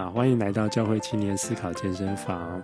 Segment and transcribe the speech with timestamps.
[0.00, 2.62] 啊，欢迎来到教会青年思考健身房。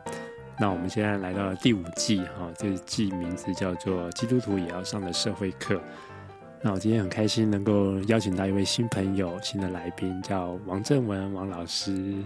[0.59, 5.75] 那我们现在来到了第五季，哈，这季名字叫做《基督徒也要上的社会课》。
[6.63, 11.93] 那我今天很开心能够邀请到一位新朋友、新的来宾，叫王正文王老师。
[11.93, 12.25] 你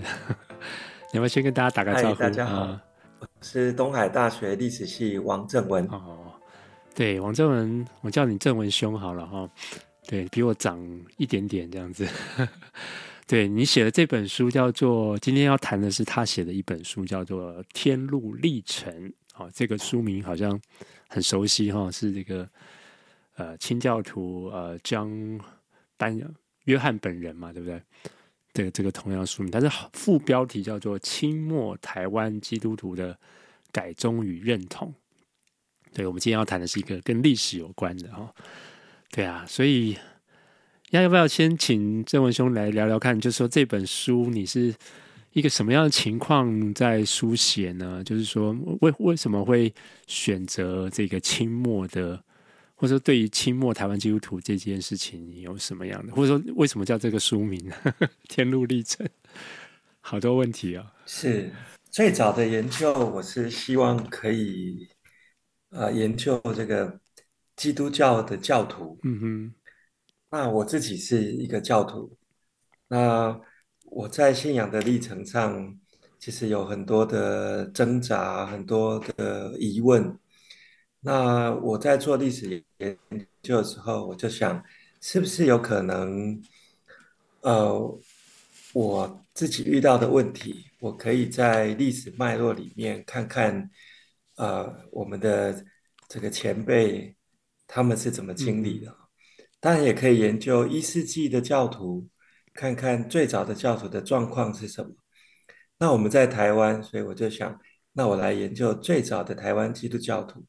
[1.15, 2.21] 要不要先跟大家打个招呼？
[2.21, 2.81] 大家好，啊、
[3.19, 5.85] 我是东海大学历史系王正文。
[5.87, 6.33] 哦，
[6.95, 9.51] 对，王正文，我叫你正文兄好了哈。
[10.07, 10.81] 对，比我长
[11.17, 12.07] 一点点这样子。
[13.31, 18.93] 对，你写的这本书叫做，今天要谈的是他写的一本书，叫做《天路历程》。
[19.37, 20.61] 哦，这个书名好像
[21.07, 22.51] 很熟悉哈，是这个
[23.37, 25.09] 呃清教徒呃江
[25.97, 26.21] 班
[26.65, 27.81] 约翰本人嘛，对不对？
[28.53, 33.17] 这个这个同样书名，但是副标题叫做《清末台湾基督徒的
[33.71, 34.89] 改宗与认同》。
[35.95, 38.29] 对，我们今天要谈的是一个跟历史有关的哈。
[39.13, 39.97] 对啊，所以。
[40.91, 43.19] 要要不要先请郑文兄来聊聊看？
[43.19, 44.75] 就是说这本书你是
[45.33, 48.03] 一个什么样的情况在书写呢？
[48.03, 49.73] 就是说为为什么会
[50.09, 52.21] 选择这个清末的，
[52.75, 56.13] 或者说对于清末台湾基督徒这件事情，你有什么样的？
[56.13, 57.77] 或者说为什么叫这个书名呢？
[58.29, 59.09] 天路历程，
[60.01, 60.93] 好多问题啊！
[61.07, 61.53] 是
[61.89, 64.89] 最早的研究，我是希望可以
[65.71, 66.99] 呃研究这个
[67.55, 68.99] 基督教的教徒。
[69.05, 69.55] 嗯哼。
[70.31, 72.17] 那我自己是一个教徒，
[72.87, 73.41] 那
[73.87, 75.77] 我在信仰的历程上，
[76.21, 80.17] 其实有很多的挣扎，很多的疑问。
[81.01, 82.97] 那我在做历史研
[83.43, 84.63] 究的时候，我就想，
[85.01, 86.41] 是不是有可能，
[87.41, 88.01] 呃，
[88.73, 93.69] 我自己遇到的问题，我可以在历史脉络里面看看，
[94.37, 95.65] 呃，我们的
[96.09, 97.17] 这个前辈
[97.67, 98.91] 他们是怎么经历的。
[98.93, 99.00] 嗯
[99.61, 102.09] 当然也可以研究一世纪的教徒，
[102.55, 104.91] 看看最早的教徒的状况是什么。
[105.79, 107.61] 那我们在台湾，所以我就想，
[107.93, 110.47] 那我来研究最早的台湾基督教徒。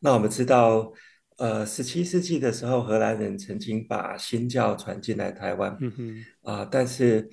[0.00, 0.92] 那我们知道，
[1.38, 7.26] 呃，十七世纪的时候，荷兰人曾经把新教传进来台湾，嗯哼，啊，但是，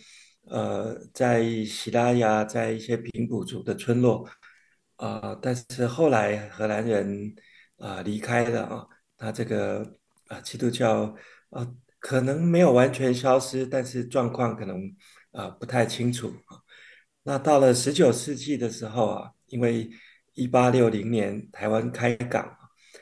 [0.47, 4.25] 呃，在喜拉雅，在一些平埔族的村落，
[4.96, 7.36] 啊，但是后来荷兰人
[7.78, 8.88] 啊离开了啊，
[9.18, 9.98] 他这个。
[10.29, 11.16] 啊，基督教
[11.50, 11.67] 啊，
[11.97, 14.95] 可能没有完全消失，但是状况可能
[15.31, 16.62] 啊不太清楚啊。
[17.23, 19.89] 那到了十九世纪的时候啊，因为
[20.35, 22.47] 一八六零年台湾开港，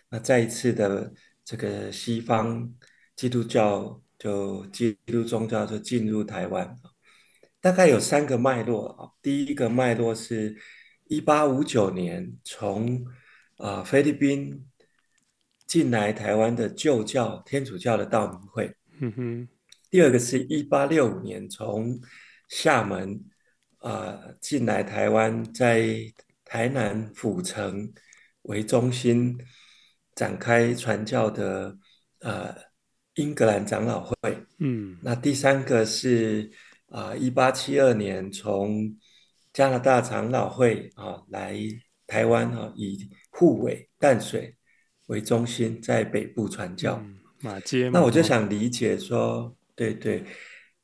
[0.10, 2.74] 那再一次的这个西方
[3.18, 6.74] 基督教就基督宗教就进入台湾，
[7.60, 9.12] 大概有三个脉络啊。
[9.22, 10.56] 第一个脉络是
[11.08, 13.06] 一八五九年从
[13.58, 14.66] 啊菲律宾。
[15.68, 19.48] 进来台湾的旧教天主教的道明会，嗯哼。
[19.90, 22.00] 第二个是一八六五年从
[22.50, 23.22] 厦门
[23.80, 25.90] 啊进来台湾，在
[26.44, 27.94] 台南府城
[28.44, 29.38] 为中心
[30.16, 31.78] 展开传教的
[32.20, 32.56] 呃
[33.16, 34.16] 英格兰长老会，
[34.60, 34.98] 嗯。
[35.02, 36.50] 那第三个是
[36.90, 38.98] 啊一八七二年从
[39.54, 41.58] 加拿大长老会啊来
[42.06, 44.57] 台湾啊以护卫淡水。
[45.08, 47.90] 为中心在北部传教，嗯、马街。
[47.90, 50.24] 那我就想理解说，对对，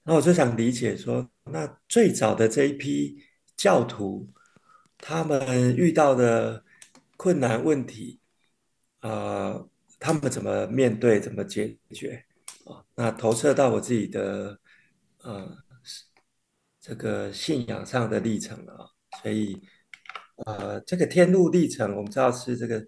[0.04, 3.22] 那我就想理解说，那最早的这一批
[3.58, 4.30] 教徒，
[4.98, 6.64] 他们遇到的
[7.18, 8.22] 困难问题，
[9.02, 9.70] 啊、呃，
[10.00, 12.24] 他们怎么面对，怎么解决？
[12.64, 14.58] 啊，那投射到我自己的，
[15.24, 15.58] 呃，
[16.80, 18.88] 这个信仰上的历程啊。
[19.22, 19.62] 所以，
[20.46, 22.82] 呃，这个天路历程，我们知道是这个。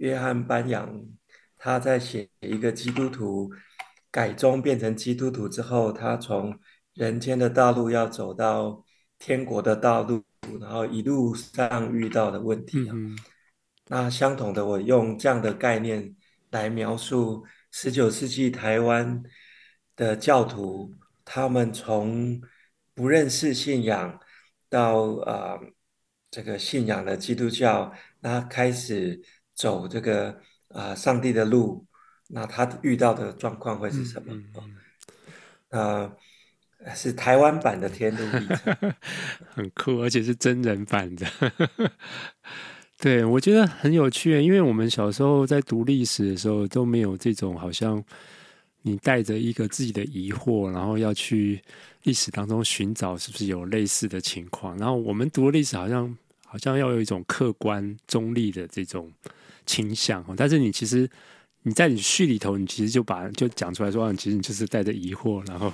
[0.00, 0.98] 约翰班扬
[1.58, 3.50] 他在写一个基督徒
[4.10, 6.58] 改宗变成基督徒之后，他从
[6.94, 8.82] 人间的道路要走到
[9.18, 10.24] 天国的道路，
[10.58, 12.92] 然后一路上遇到的问题啊。
[12.94, 13.18] 嗯嗯。
[13.88, 16.16] 那相同的，我用这样的概念
[16.50, 19.22] 来描述十九世纪台湾
[19.96, 20.94] 的教徒，
[21.26, 22.40] 他们从
[22.94, 24.18] 不认识信仰
[24.70, 25.60] 到啊、呃、
[26.30, 29.22] 这个信仰的基督教，那开始。
[29.60, 30.30] 走这个
[30.68, 31.84] 啊、呃，上帝的路，
[32.28, 34.34] 那他遇到的状况会是什么？
[35.72, 36.10] 嗯
[36.94, 38.94] 是台湾版的天路历程，
[39.52, 41.26] 很酷，而且是真人版的。
[42.98, 48.02] 对，我觉得很有趣，因为我们小时候在读历史的时候都没有这种，好像
[48.80, 51.62] 你带着一个自己的疑惑，然后要去
[52.04, 54.78] 历史当中寻找是不是有类似的情况。
[54.78, 56.16] 然后我们读历史，好像
[56.46, 59.12] 好像要有一种客观中立的这种。
[59.70, 61.08] 倾向哦，但是你其实
[61.62, 65.72] 你在你序里头，你其实就把就讲出来说，其实你就是带着疑惑，然后，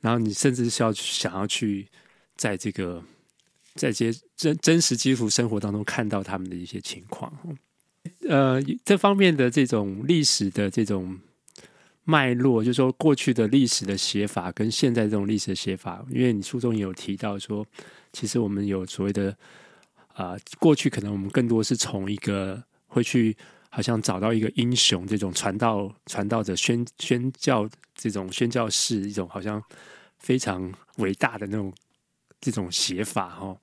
[0.00, 1.88] 然后你甚至是要想要去
[2.36, 3.02] 在这个
[3.74, 7.32] 在这些真真实基础生活当中看到他们的一些情况。
[8.28, 11.18] 呃，这方面的这种历史的这种
[12.04, 17.66] 脉络，就是说过去的历史的写法跟现在这种历史的写法，因为你书中也有提到说，
[18.12, 19.36] 其实我们有所谓的
[20.14, 22.62] 啊、过去可能我们更多是从一个
[22.94, 23.36] 会去
[23.70, 29.60] 好像找到一个英雄这种传道传道者宣宣教这种宣教士一种好像
[30.18, 31.74] 非常伟大的那种
[32.40, 33.58] 这种写法哦。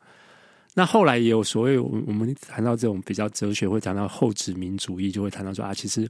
[0.73, 6.05] 那后来也有所谓，我们谈到这种比较哲学，会谈到后殖民主义，就会谈到说啊，其实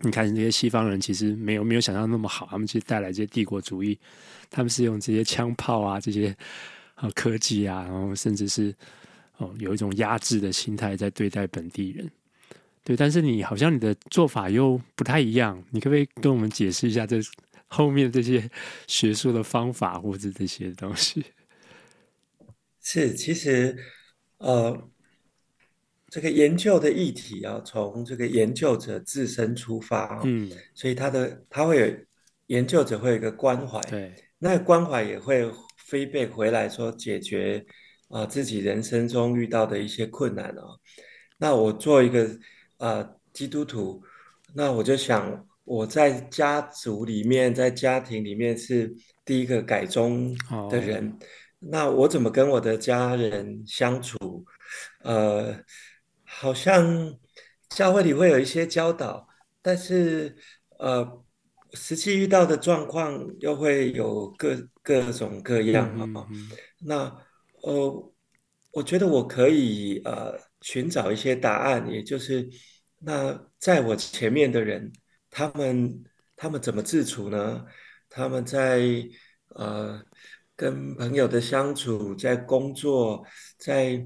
[0.00, 3.98] 你看这些西方人其实没有没有想象那么好，他们其实带来这些帝国主义，
[4.50, 6.34] 他们是用这些枪炮啊，这些
[6.94, 8.74] 啊科技啊，然后甚至是
[9.36, 12.10] 哦有一种压制的心态在对待本地人，
[12.88, 17.20] 对，但是你好像你的做法又不太一样，你可不可以跟我们解释一下这
[17.66, 18.50] 后面这些
[18.88, 21.22] 学术的方法或者这些东西？
[22.80, 23.76] 是，其实，
[24.38, 24.88] 呃，
[26.08, 31.94] 这个研究的议题啊，从这个研究者自身出发啊，嗯，所以他的他会有
[32.46, 35.44] 研究者会有一个关怀，对，那个关怀也会
[35.90, 37.62] feedback 回来说解决
[38.08, 40.62] 啊、呃、自己人生中遇到的一些困难啊。
[41.36, 42.34] 那我做一个啊、
[42.78, 44.02] 呃、基督徒，
[44.54, 48.92] 那我就想我在家族里面，在家庭里面是
[49.24, 50.36] 第一个改宗
[50.70, 51.08] 的人。
[51.08, 51.18] 哦
[51.60, 54.44] 那我怎么跟我的家人相处？
[55.02, 55.52] 呃，
[56.22, 57.12] 好像
[57.68, 59.26] 教会里会有一些教导，
[59.60, 60.36] 但是
[60.78, 61.04] 呃，
[61.72, 66.04] 实际遇到的状况又会有各各种各样啊。
[66.04, 66.48] 嗯嗯、
[66.78, 67.16] 那
[67.62, 68.12] 呃，
[68.70, 72.48] 我觉得我可以呃寻找一些答案，也就是
[72.98, 74.92] 那在我前面的人，
[75.30, 76.04] 他们
[76.36, 77.64] 他们怎么自处呢？
[78.08, 78.80] 他们在
[79.48, 80.02] 呃。
[80.60, 83.24] 跟朋友的相处，在工作，
[83.58, 84.04] 在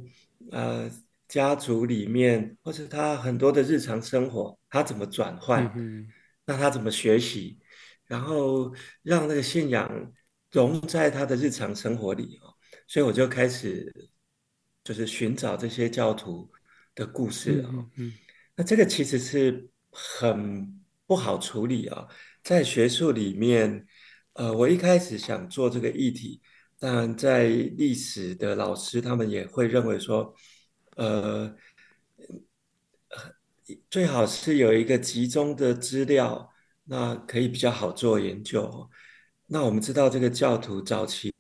[0.51, 0.87] 呃
[1.27, 5.65] 家族里面，或是他很多的日常生活，他怎么转换？
[5.75, 6.07] 嗯。
[6.45, 7.59] 那他怎么学习？
[8.05, 8.71] 然后
[9.03, 10.13] 让那个信仰
[10.51, 12.53] 融在他的日常生活里啊。
[12.87, 13.91] 所以我就开始
[14.85, 16.51] 就是寻找这些教徒
[16.95, 17.71] 的故事啊。
[17.73, 18.13] 嗯嗯。
[18.57, 22.07] 那这个其实是很不好处理啊，
[22.43, 23.87] 在学术里面。
[24.35, 26.41] 呃，我一开始想做这个议题，
[26.79, 30.35] 但在历史的老师他们也会认为说，
[30.97, 31.55] 呃，
[33.91, 36.51] 最好是有一个集中的资料，
[36.85, 38.89] 那可以比较好做研究。
[39.49, 41.31] 那我们知道这个教徒早期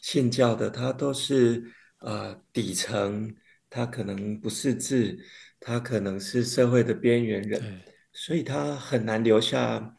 [0.00, 1.64] 信教的，他都是
[2.04, 3.34] 呃底层，
[3.68, 5.18] 他可能不识字，
[5.58, 9.96] 他可能是社会的边缘人，所以他很难留下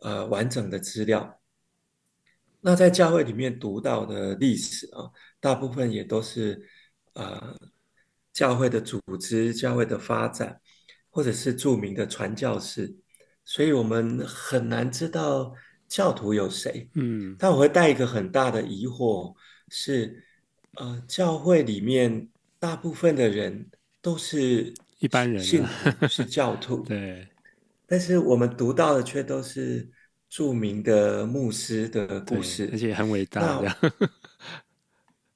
[0.00, 1.40] 呃完整的资料。
[2.60, 6.68] 那在教会里面读到的历史啊，大部分也都是
[7.14, 7.56] 呃
[8.32, 10.60] 教会的组织、教会的发展，
[11.10, 12.96] 或者是著名的传教士，
[13.44, 15.54] 所以我们很难知道
[15.88, 16.90] 教徒有谁。
[16.94, 19.34] 嗯，但我会带一个很大的疑惑
[19.68, 20.24] 是，
[20.78, 23.70] 呃，教会里面大部分的人
[24.00, 27.28] 都是一般人，信徒是教徒， 对，
[27.86, 29.88] 但是我们读到的却都是。
[30.30, 33.74] 著名的牧师的故事，而且很伟大的。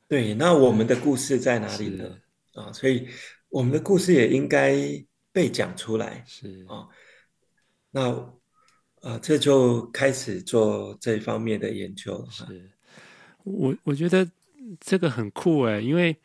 [0.06, 2.04] 对，那我们的故事在哪里呢？
[2.52, 3.08] 啊，所以
[3.48, 4.76] 我们的故事也应该
[5.32, 6.22] 被讲出来。
[6.26, 6.86] 是啊，
[7.90, 8.10] 那
[9.00, 12.26] 啊，这就开始做这方面的研究了。
[12.30, 12.70] 是，
[13.44, 14.30] 我我觉得
[14.80, 16.16] 这个很酷哎，因为。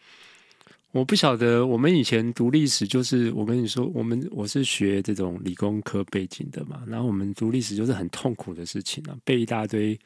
[0.91, 9.99] 我不晓得，我们以前读历史，就是我跟你说，我们我是学这种理工科背景的嘛，然后我们读历史就是很痛苦的事情啊，背一大堆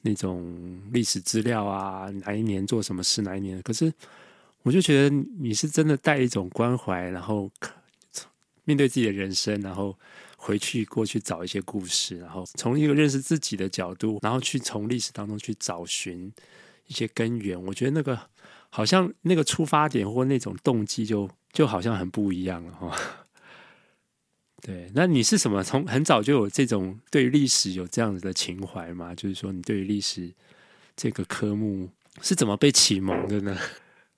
[0.00, 3.60] 那种历史资料啊，哪一年做什么事，哪一年。
[3.60, 3.92] 可是
[4.62, 7.50] 我就觉得你是真的带一种关怀，然后
[8.64, 9.94] 面对自己的人生，然后
[10.38, 16.32] 回去过去找一些故事，然后从一个认识自己的角度，然后去从历史当中去找寻
[16.88, 17.62] 一些根源。
[17.66, 18.18] 我觉得那个。
[18.70, 22.94] 好像那个出发点或那种动机就就好像很不一样了哈。
[24.60, 25.64] 对，那你是什么？
[25.64, 29.14] 从很早就有这种对历史有这样子的情怀吗？
[29.14, 30.30] 就是说，你对于历史
[30.94, 31.88] 这个科目
[32.20, 33.58] 是怎么被启蒙的呢？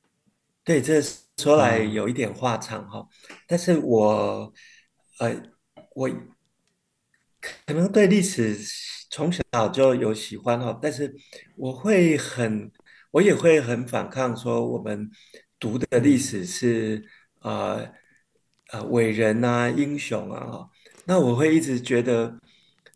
[0.65, 1.01] 对，这
[1.37, 3.07] 说来有一点话长哈。
[3.31, 3.37] 嗯。
[3.47, 4.53] 但是我
[5.21, 5.41] 呃，
[5.95, 6.11] 我
[7.67, 8.57] 可能对历史
[9.11, 11.15] 从小就有喜欢哦，但是
[11.57, 12.71] 我会很。
[13.13, 15.11] 我也会很反抗，说我们
[15.59, 17.05] 读的历史是
[17.41, 17.77] 啊
[18.69, 20.69] 啊伟人啊英雄啊，
[21.07, 22.39] 那我会一直觉得，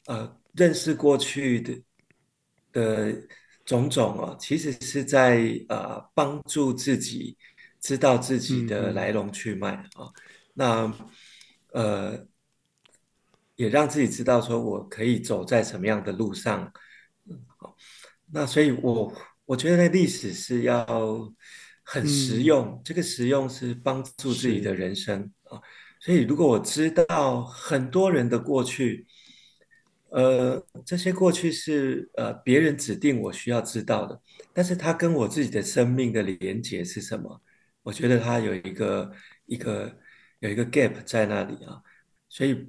[0.07, 1.83] 呃，认识过去的
[2.71, 3.27] 的
[3.65, 7.37] 种种哦，其实是在呃帮助自己
[7.81, 10.07] 知道自己的来龙去脉啊。
[10.53, 10.95] 那
[11.73, 12.25] 呃，
[13.57, 16.73] 也让自己知道说我可以走在什么样的路上。
[17.29, 17.77] 嗯，好。
[18.33, 20.87] 那所以我我觉得历史是要
[21.83, 25.61] 很实用，嗯、这个实用是帮助自己的人生啊。
[26.01, 29.07] 所以如果我知道很多人的过去。
[30.11, 37.43] 呃，这些过去是呃别人指定我需要知道的，但是他跟我自己的生命的连结是什么？
[37.83, 39.11] 我觉得他有一个
[39.47, 39.93] 一个
[40.39, 41.83] 有一个 gap 在那里啊，
[42.29, 42.65] 所以，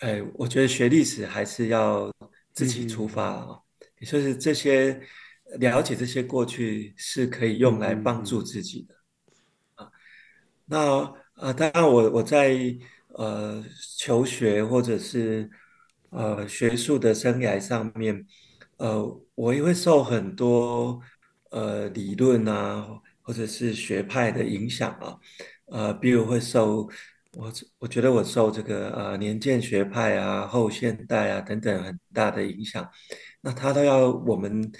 [0.00, 2.12] 哎，我觉得学历史还是要
[2.52, 3.58] 自己出发啊，
[3.98, 5.00] 也就是这些
[5.58, 8.94] 了解这些过去是可以用来帮助自己的
[9.74, 9.90] 啊。
[10.66, 11.00] 那
[11.34, 12.56] 啊，当然我我在
[13.08, 13.64] 呃
[13.98, 15.50] 求学或者是。
[16.10, 18.24] 呃，学术的生涯上面，
[18.76, 20.98] 呃，我也会受很多
[21.50, 22.86] 呃理论啊，
[23.20, 25.18] 或者是学派的影响啊，
[25.66, 26.88] 呃，比如会受
[27.36, 32.90] 我，我觉得我受这个呃年鉴学派啊、后现代啊等等很大的影响，
[33.42, 34.72] 那他都要我们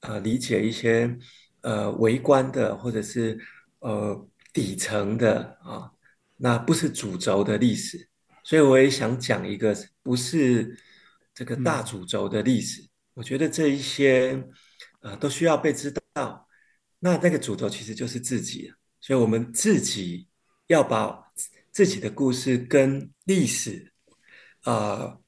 [0.00, 1.14] 呃理解一些
[1.60, 3.38] 呃微观的或者是
[3.80, 5.92] 呃底层的啊，
[6.38, 8.08] 那不是主轴的历史。
[8.42, 10.78] 所以我也想讲一个不是
[11.34, 14.42] 这个大主轴的历史，嗯、我觉得这一些
[15.00, 16.48] 呃都需要被知道。
[17.00, 20.26] 那那个主轴其实就是自己，所以我们自己
[20.68, 21.27] 要把
[21.78, 23.92] 自己的故事跟历史
[24.62, 25.22] 啊、呃、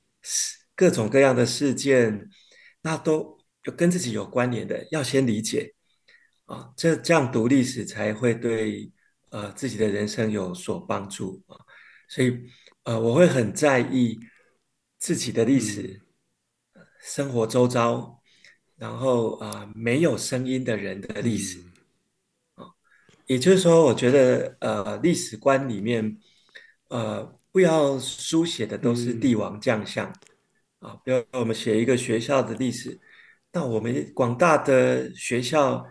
[0.74, 2.28] 各种各样的事件，
[2.82, 5.76] 那都有跟自己有关联的，要先理解。
[6.46, 8.90] 啊，这这样读历史才会对
[9.28, 11.40] 呃自己的人生有所帮助。
[11.46, 11.56] 啊，
[12.08, 12.50] 所以。
[12.82, 14.18] 呃，我会很在意
[14.98, 16.00] 自己的历史，
[16.72, 18.20] 嗯、生活周遭，
[18.76, 21.60] 然后啊、呃，没有声音的人的历史，
[22.54, 22.72] 啊、嗯，
[23.26, 26.18] 也就是说，我觉得呃，历史观里面，
[26.90, 30.06] 呃，不要书写的都是帝王将相，
[30.80, 33.00] 啊、嗯，比如我们写一个学校的历史，
[33.52, 35.86] 那我们广大的学校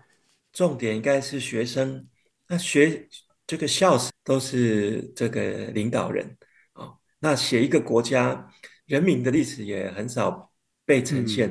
[0.51, 2.05] 重点应该是学生，
[2.47, 3.07] 那学
[3.47, 6.37] 这个校史都是这个领导人
[6.73, 6.93] 啊。
[7.19, 8.51] 那写一个国家
[8.85, 10.51] 人民的历史也很少
[10.83, 11.49] 被呈现，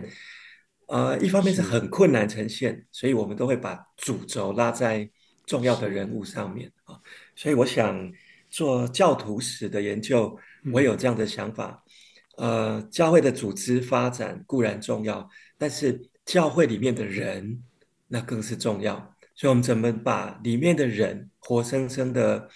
[0.88, 5.10] 嗯、呃，一方面是很困难呈现，所以我们都会把主轴拉在
[5.46, 7.00] 重要的人物上面啊。
[7.34, 8.12] 所以我想
[8.50, 10.36] 做教徒史的研究，
[10.72, 11.82] 我有这样的想法。
[12.36, 17.62] 呃，教会的组织发展固然重要，但是教会里面的人
[18.06, 18.94] 那更是重要。
[19.34, 22.48] 所以我们怎么把里面的人活生生的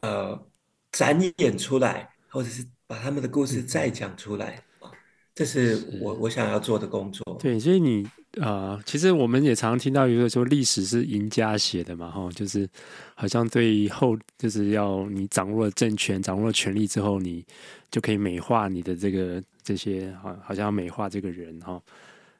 [0.00, 0.46] 呃
[0.92, 2.08] 展演出来？
[2.30, 4.92] 或者是把他们的故事再讲出来啊，
[5.34, 7.24] 这是我我想要做的工作。
[7.40, 12.68] 对，所以你啊、呃，其实我们也常常听到一个说，历史是赢家写的嘛，哈，就是
[13.14, 17.44] 好像对后就是要你掌握了政权、掌握了权力之后，你
[17.90, 21.82] 就可以美化你的这个这些，好，好像要美化这个人哈。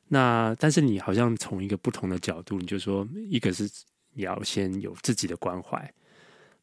[0.09, 3.69] 那但是你好像从一个不同的角度，你就说，一个是
[4.15, 5.93] 你要先有自己的关怀，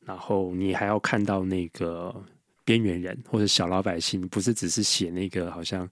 [0.06, 2.14] 然后你还要看到那个。
[2.68, 5.88] 边缘人或者小老百姓，不是只是写那个好像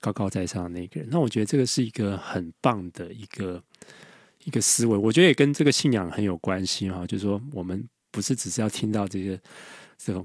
[0.00, 1.08] 高高在上的那个人。
[1.10, 3.62] 那我觉得这个是一个很棒的一个
[4.44, 4.96] 一个思维。
[4.96, 7.06] 我觉得也跟这个信仰很有关系哈。
[7.06, 9.40] 就是说，我们不是只是要听到这些
[9.96, 10.24] 这种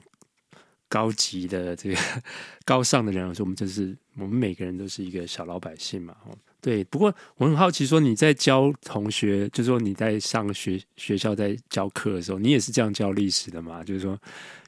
[0.88, 1.98] 高级的这个
[2.66, 6.16] 高尚的人，而是我们就是我们每个人都是一个小老百姓嘛。
[6.62, 13.84] 对，不过我很好奇，说你在教同学，就是说你在上学学校在教课的时候，你也是这样教历史的吗？
[13.84, 14.18] 就是说，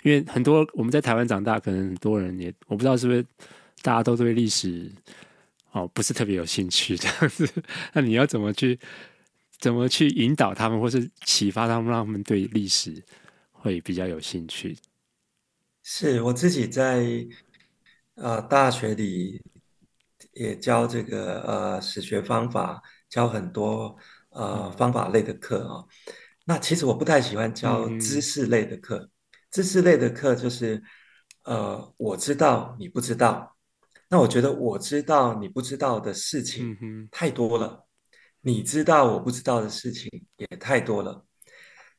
[0.04, 3.26] 因为很多我们在台湾长大，可能很多人也我不知道是不是
[3.86, 4.92] 大家都对历史
[5.72, 7.48] 哦不是特别有兴趣这样子。
[7.94, 8.80] 那你要怎么去
[9.60, 13.04] 怎么去引导他们，或是启发他们，让他们对历史
[13.52, 14.76] 会比较有兴趣？
[15.84, 17.06] 是我自己在
[18.16, 19.42] 啊、呃、大学里。
[20.34, 23.96] 也教这个呃史学方法，教很多
[24.30, 25.88] 呃方法类的课啊、哦。
[26.46, 29.10] 那其实我不太喜欢教知识类的课，嗯、
[29.52, 30.82] 知识类的课就是
[31.44, 33.55] 呃我知道你不知道，
[34.08, 36.78] 那我觉得我知道你不知道的事情
[37.12, 41.26] 太多了，嗯、你知道我不知道的事情也太多了。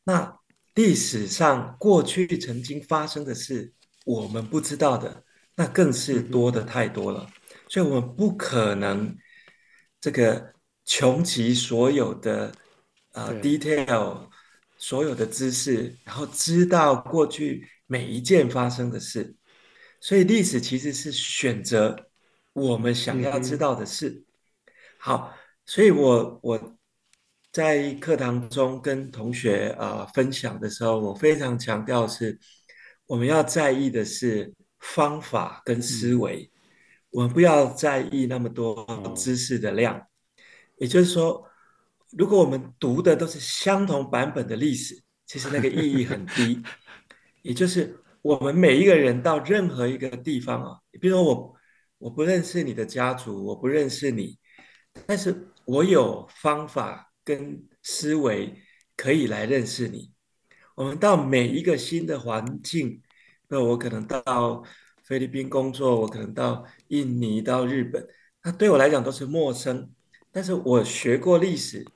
[0.04, 0.38] 那
[0.74, 3.72] 历史上过去曾经发生的事，
[4.04, 5.24] 我们不知道的，
[5.56, 7.28] 那更是多的太多了。
[7.68, 9.16] 所以，我们不可能
[10.00, 10.52] 这个
[10.84, 12.52] 穷极所有的
[13.12, 14.28] 啊、呃、detail，
[14.78, 19.34] 所有的知识，然后知道过去每一件发生的事。
[20.00, 22.08] 所以，历史其实是选择
[22.52, 24.24] 我们想要知道的事。
[24.98, 25.34] 好，
[25.64, 26.78] 所以我我
[27.52, 32.38] 在课堂中跟同学啊、呃、分享的时候，我非常强调是，
[33.06, 36.60] 我们要在意的是方法跟思维，嗯、
[37.10, 39.96] 我们不要在意那么多知识的量。
[39.98, 40.06] 哦、
[40.78, 41.44] 也就是说，
[42.10, 46.62] 如果我们读的都是相同版本的历史，其实那个意义很低。
[47.42, 51.54] 也就是我们每一个人到任何一个地方啊，比如说我
[51.98, 54.36] 我不认识你的家族，我不认识你，
[55.06, 58.52] 但是我有方法跟思维
[58.96, 60.12] 可以来认识你。
[60.74, 63.00] 我们到每一个新的环境，
[63.46, 64.60] 那我可能到
[65.04, 68.04] 菲律宾工作，我可能到印尼、到日本，
[68.42, 69.88] 那对我来讲都是陌生。
[70.32, 71.86] 但是我学过历史，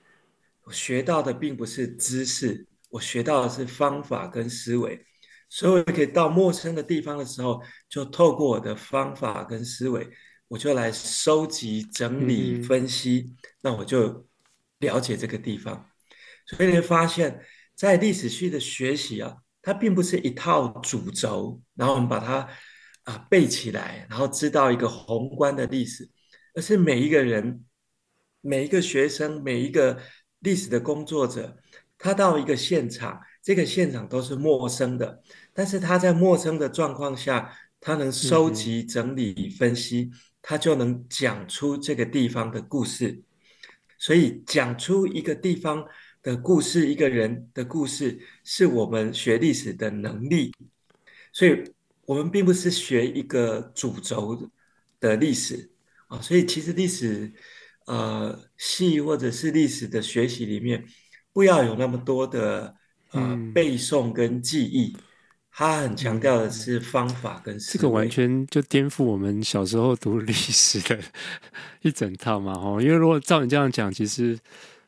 [0.63, 5.05] 我学到的并不是知识，我学到的是方法跟思维。
[5.53, 10.09] 所以，我可以到陌生的地方的时候，就透过我的方法跟思维，
[10.47, 14.29] 我就来收集、整理、分析，嗯、那我就
[14.79, 15.91] 了解这个地方。
[16.47, 22.49] 所以，你会发现，在历史系的学习啊，它并不是一套主轴，然后我们把它
[23.03, 26.09] 啊背起来，然后知道一个宏观的历史，
[26.55, 27.65] 而是每一个人、
[28.41, 30.01] 每一个学生、每一个
[30.39, 31.57] 历史的工作者，
[32.01, 33.21] 他到一个现场。
[33.43, 35.23] 这个现场都是陌生的，
[35.55, 40.11] 但是他在陌生的状况下，他能收集、整理、分析，
[40.43, 43.23] 他就能讲出这个地方的故事。
[43.97, 45.83] 所以，讲出一个地方
[46.23, 50.53] 的故事，一个人的故事，是我们学历史的能力。
[51.33, 51.65] 所以，
[52.05, 54.51] 我们并不是学一个主轴
[55.01, 55.71] 的历史
[56.09, 56.21] 啊。
[56.21, 57.33] 所以，其实历史
[57.87, 60.85] 呃系或者是历史的学习里面，
[61.33, 62.75] 不要有那么多的。
[63.13, 64.97] 啊，背诵跟记忆，
[65.51, 67.73] 他很强调的是方法跟思维。
[67.73, 70.97] 这个完全就颠覆我们小时候读历史的
[71.83, 72.53] 一整套嘛！
[72.53, 74.39] 哦，因为如果照你这样讲，其实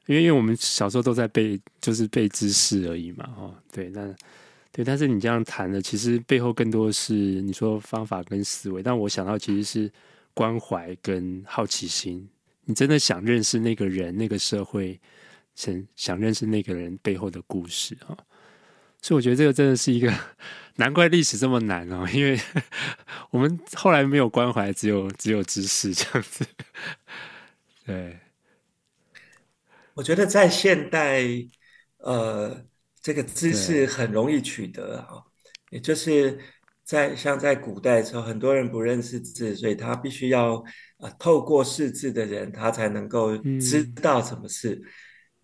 [0.06, 3.28] 因为因为我们小时候都在背，就是背知识而已嘛！
[3.36, 4.14] 哦，对，那
[4.70, 8.80] 对，但是你这样谈的，其实背后更多的是你说方法跟思维。
[8.84, 9.92] 但我想到其实是
[10.32, 12.24] 关怀跟好奇心，
[12.66, 15.00] 你真的想认识那个人，那个社会。
[15.54, 18.16] 想想认识那个人背后的故事啊，
[19.00, 20.12] 所以我觉得这个真的是一个
[20.76, 22.40] 难怪历史这么难哦，因为
[23.30, 26.46] 我们后来没有关怀，只有只有知识这样子。
[27.84, 28.18] 对，
[29.94, 31.22] 我觉得在现代，
[31.98, 32.64] 呃，
[33.00, 35.22] 这个知识很容易取得啊，
[35.70, 36.38] 也就是
[36.82, 40.64] 在像在古代的时候，很多人不认识字，所以他必须要啊、
[41.00, 44.80] 呃、透过识字的人，他才能够知道什么事。
[44.82, 44.88] 嗯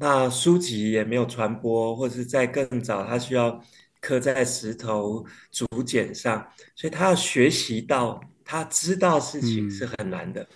[0.00, 3.60] 那书籍也没有传播，或者是在更早，他需要
[4.00, 10.40] 刻在石头、竹简上，所以他要学习到，他知道事情是很难的。
[10.40, 10.46] 嗯、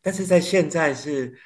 [0.00, 1.36] 但是在现在是，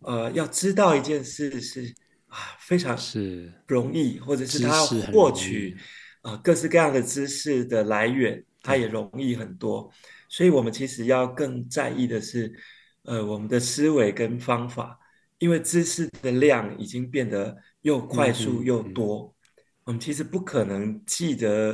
[0.00, 1.94] 呃，要知道一件事是
[2.26, 5.74] 啊，非常是容易，或者是他要获取
[6.20, 9.90] 啊、呃、各式各样的知识的来源，他也容易很多。
[10.28, 12.52] 所以我们其实要更在意的是，
[13.04, 14.98] 呃，我们的思维跟方法。
[15.38, 19.32] 因为知识的量已经变得又快速又多，
[19.84, 21.72] 我们其实不可能记得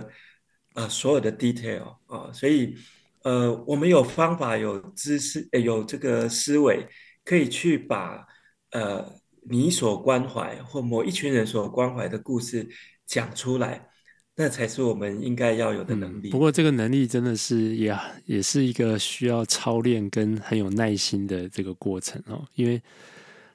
[0.74, 2.76] 啊、呃、所有的 detail 啊、呃，所以
[3.22, 6.86] 呃，我们有方法、有知识、有这个思维，
[7.24, 8.26] 可以去把
[8.72, 9.10] 呃
[9.48, 12.68] 你所关怀或某一群人所关怀的故事
[13.06, 13.88] 讲出来，
[14.36, 16.28] 那才是我们应该要有的能力。
[16.28, 22.78] 嗯、不过这个能力真的是也也是一个需要操练跟很有耐心的这个过程哦，因为。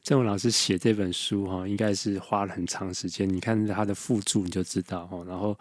[0.02, 3.28] 郑文老师写这本书哈，应该是花了很长时间。
[3.28, 5.24] 你看他的附注，你就知道哈。
[5.28, 5.56] 然后，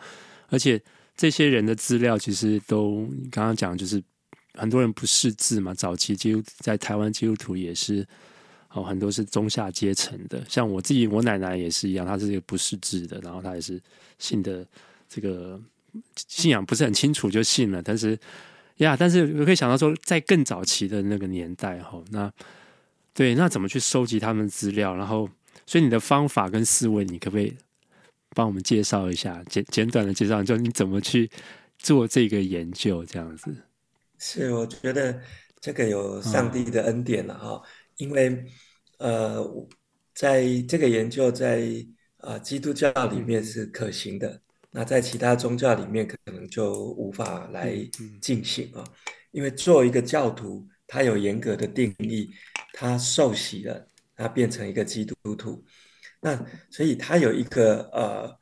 [0.48, 0.80] 而且
[1.16, 4.02] 这些人的资料其实都刚刚讲，就是
[4.54, 5.74] 很多人不识字嘛。
[5.74, 8.06] 早期基督在台湾基督徒也是
[8.70, 10.42] 哦，很多是中下阶层的。
[10.48, 13.78] 像我自己，我奶奶也是一样，她是一个不识字的，然后她也是
[14.18, 14.64] 信的
[15.08, 15.60] 这个
[16.28, 17.82] 信仰不是很清楚就信了。
[17.82, 18.18] 但是
[18.76, 22.32] 呀，但是我可以想到说，在更早期的那个年代哈，那。
[23.18, 24.94] 对，那怎么去收集他们资料？
[24.94, 25.28] 然后，
[25.66, 27.52] 所以你的方法跟思维，你可不可以
[28.32, 29.42] 帮我们介绍一下？
[29.50, 31.28] 简简短的介绍，就你怎么去
[31.78, 33.04] 做这个研究？
[33.04, 33.52] 这样子
[34.20, 35.20] 是，我觉得
[35.60, 37.62] 这个有上帝的恩典了哈，哦、
[37.96, 38.44] 因为
[38.98, 39.44] 呃，
[40.14, 41.62] 在这个研究在
[42.18, 47.74] 啊、呃、基督教里面是可行的，嗯、那在其他宗教里面可能就无法来
[48.20, 50.64] 进行啊，嗯嗯、因为做一个教徒。
[50.90, 52.30] 他有严格的定义，
[52.80, 55.64] 他受洗了，他变成一个基督徒，
[56.20, 58.38] 那所以他有一个呃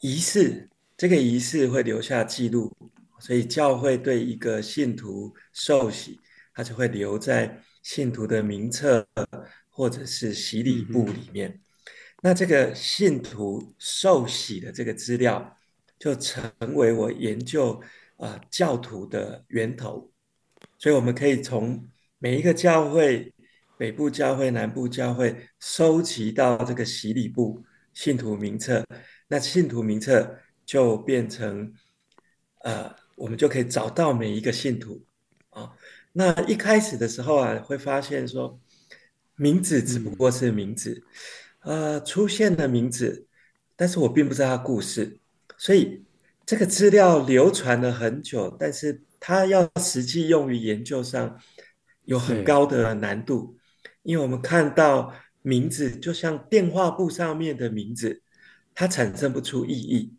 [0.00, 0.66] 仪式，
[0.96, 2.74] 这个仪式会留下记录，
[3.18, 6.18] 所以教会对一个信徒受洗，
[6.54, 9.06] 他就会留在信徒的名册
[9.68, 11.50] 或者是洗礼簿里面。
[11.50, 11.60] 嗯、
[12.22, 15.54] 那这个信徒受洗的这个资料，
[15.98, 17.72] 就成为我研究
[18.16, 20.10] 啊、呃、教徒的源头。
[20.78, 23.33] 所以我们可以从每一个教会，
[23.76, 28.84] 北部教会、南部教会，收集到这个洗礼部信徒名册。
[29.28, 31.72] 那信徒名册就变成，
[32.60, 35.04] 呃，我们就可以找到每一个信徒
[35.50, 35.72] 啊。
[36.12, 38.60] 那一开始的时候啊，会发现说，
[39.36, 41.02] 名字只不过是名字，
[41.62, 43.26] 呃，出现的名字，
[43.74, 45.18] 但是我并不知道他故事，
[45.56, 46.04] 所以
[46.46, 51.36] 这个资料流传了很久，但是它要实际用于研究上，
[52.04, 53.56] 有很高的难度，
[54.04, 55.12] 因为我们看到
[55.42, 58.22] 名字就像电话簿上面的名字。
[58.76, 60.16] 它产生不出意义，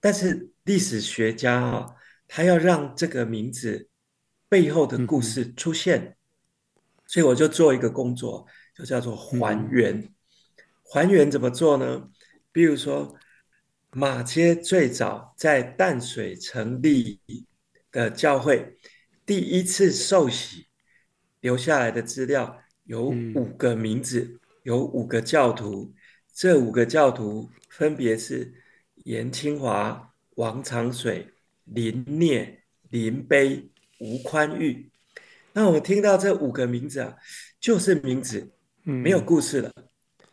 [0.00, 1.86] 但是历史学家啊，
[2.26, 3.88] 他要让这个名字
[4.48, 6.16] 背后的故事出现，嗯、
[7.06, 10.00] 所以我就做一个工作，就叫做还原。
[10.00, 10.14] 嗯、
[10.82, 12.10] 还原怎么做呢？
[12.50, 13.14] 比如说，
[13.92, 17.20] 马街最早在淡水成立
[17.92, 18.76] 的教会，
[19.24, 20.66] 第一次受洗
[21.38, 25.92] 留下来的资料有五个名字，嗯、有五个教徒，
[26.34, 27.50] 这五个教徒。
[27.74, 28.52] 分别是
[29.04, 31.26] 严清华、王长水、
[31.64, 34.90] 林聂、林碑、吴宽裕。
[35.54, 37.16] 那我听到这五个名字啊，
[37.58, 39.72] 就是名字，没有故事了。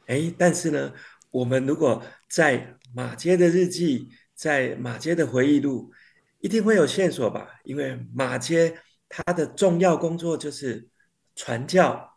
[0.08, 0.94] 哎，但是呢，
[1.32, 5.90] 我们如果在马街的日记，在马街的回忆录，
[6.42, 7.62] 一定会有线索吧？
[7.64, 10.90] 因为马街他的重要工作就是
[11.38, 12.09] 传教，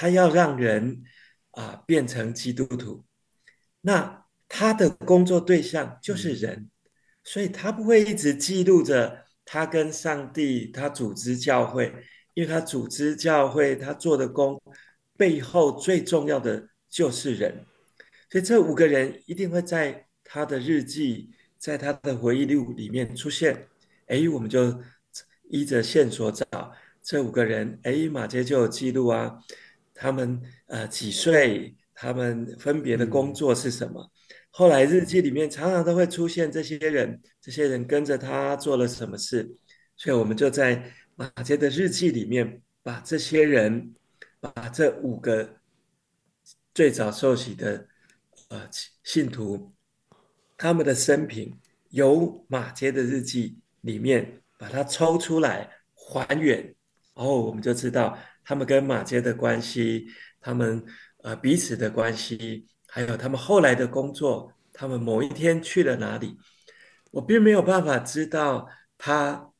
[0.00, 1.02] 他要让人
[1.50, 3.04] 啊变成基督徒。
[3.82, 6.70] 那他的工作对象就是人，
[7.22, 11.92] 所以他不会一直记录着他跟上帝，他组织教会，
[12.32, 14.58] 因为他组织教会，他做的工
[15.18, 17.66] 背后最重要的就是人，
[18.30, 23.68] 所以这五个人一定会在他的日记，在他的回忆录里面出现。
[24.06, 24.82] 哎，我们就
[25.50, 29.38] 依着线索找这五个人，哎，马杰就有记录啊，
[30.00, 34.10] 他们呃几岁，他们分别的工作是什么？
[34.50, 39.54] 后来日记里面常常都会出现这些人，这些人跟着他做了什么事，
[39.96, 43.94] 所以我们就在马杰的日记里面把这些人，
[44.40, 45.56] 把这五个
[46.72, 47.86] 最早受洗的
[48.48, 48.66] 呃
[49.04, 49.70] 信徒，
[50.56, 51.60] 他们的生平
[51.90, 56.74] 由马杰的日记里面把它抽出来还原，
[57.14, 60.06] 然后我们就知道他们跟马街的关系，
[60.40, 60.84] 他们
[61.22, 62.66] 呃彼此的关系。
[62.92, 66.36] 还有他们后来的工作，他们某一天去了哪里？
[67.12, 69.52] 我并没有办法知道他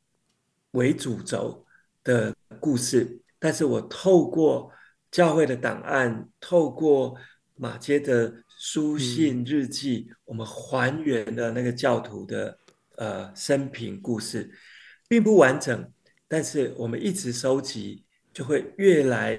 [0.73, 1.65] 为主轴
[2.03, 4.73] 的故事，但是我透过
[5.13, 7.17] 教会的档案，透过
[7.55, 12.59] 马街的书信日记，嗯、我们还原了那个教徒的
[12.97, 14.51] 呃生平故事，
[15.09, 15.93] 并不完整，
[16.27, 18.05] 但是我们一直收集，
[18.41, 19.39] 就会越来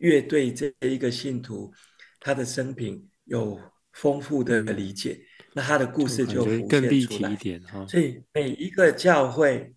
[0.00, 1.72] 越对这一个信徒
[2.18, 3.08] 他的生平。
[3.26, 3.58] 有
[3.92, 5.18] 丰富的理解，
[5.52, 7.86] 那他的故事就浮现出来，更立体一点哈。
[7.86, 9.72] 所以每一个教会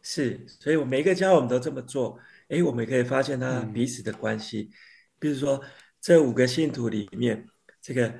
[0.00, 2.18] 是，所以我每一个教会我们都这么做。
[2.48, 4.70] 哎，我们可以发现他彼此的关系。
[4.72, 4.76] 嗯、
[5.20, 5.62] 比如说，
[6.00, 7.46] 这五个信徒里面，
[7.82, 8.12] 这个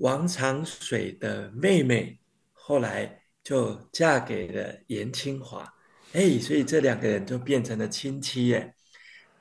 [0.00, 2.20] 王长水的妹妹
[2.52, 5.72] 后来就嫁给了严清华。
[6.14, 8.74] 哎，所以这两个人就变成了亲戚耶。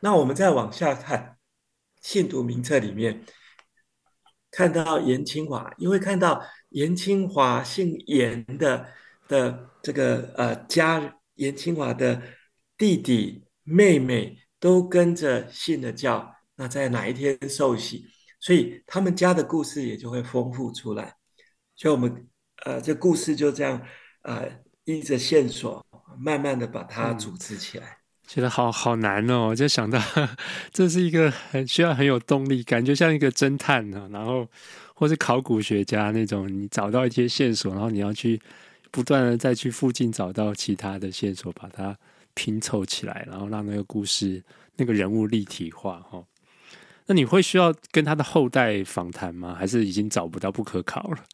[0.02, 1.38] 那我们再往下看，
[2.02, 3.24] 信徒名册里面。
[4.52, 8.84] 看到严清华，因为看到严清华姓严的
[9.28, 12.20] 的这个呃家，严清华的
[12.76, 18.08] 弟弟妹妹都跟着信了教，那在哪一天受洗，
[18.40, 21.16] 所以他们家的故事也就会丰富出来。
[21.76, 22.28] 所以我们
[22.66, 23.80] 呃这故事就这样
[24.24, 24.50] 呃
[24.86, 25.86] 依着线索，
[26.18, 27.88] 慢慢的把它组织起来。
[27.88, 27.99] 嗯
[28.32, 30.00] 觉得好好难哦，我就想到
[30.72, 34.48] 这是一个很需要很有动力，感觉像一个侦探呢，然后
[34.94, 38.40] 或是考古学家那种，你找到一些线索，然后你要去
[38.92, 41.98] 不断的再去附近找到其他的线索，把它
[42.36, 44.44] 拼凑起来，然后让那个故事
[44.76, 46.24] 那个人物立体化哈。
[47.08, 49.56] 那你会需要跟他的后代访谈吗？
[49.58, 51.26] 还是已经找不到不可考了？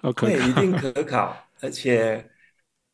[0.00, 2.28] 哦，可以，一定可考，而且。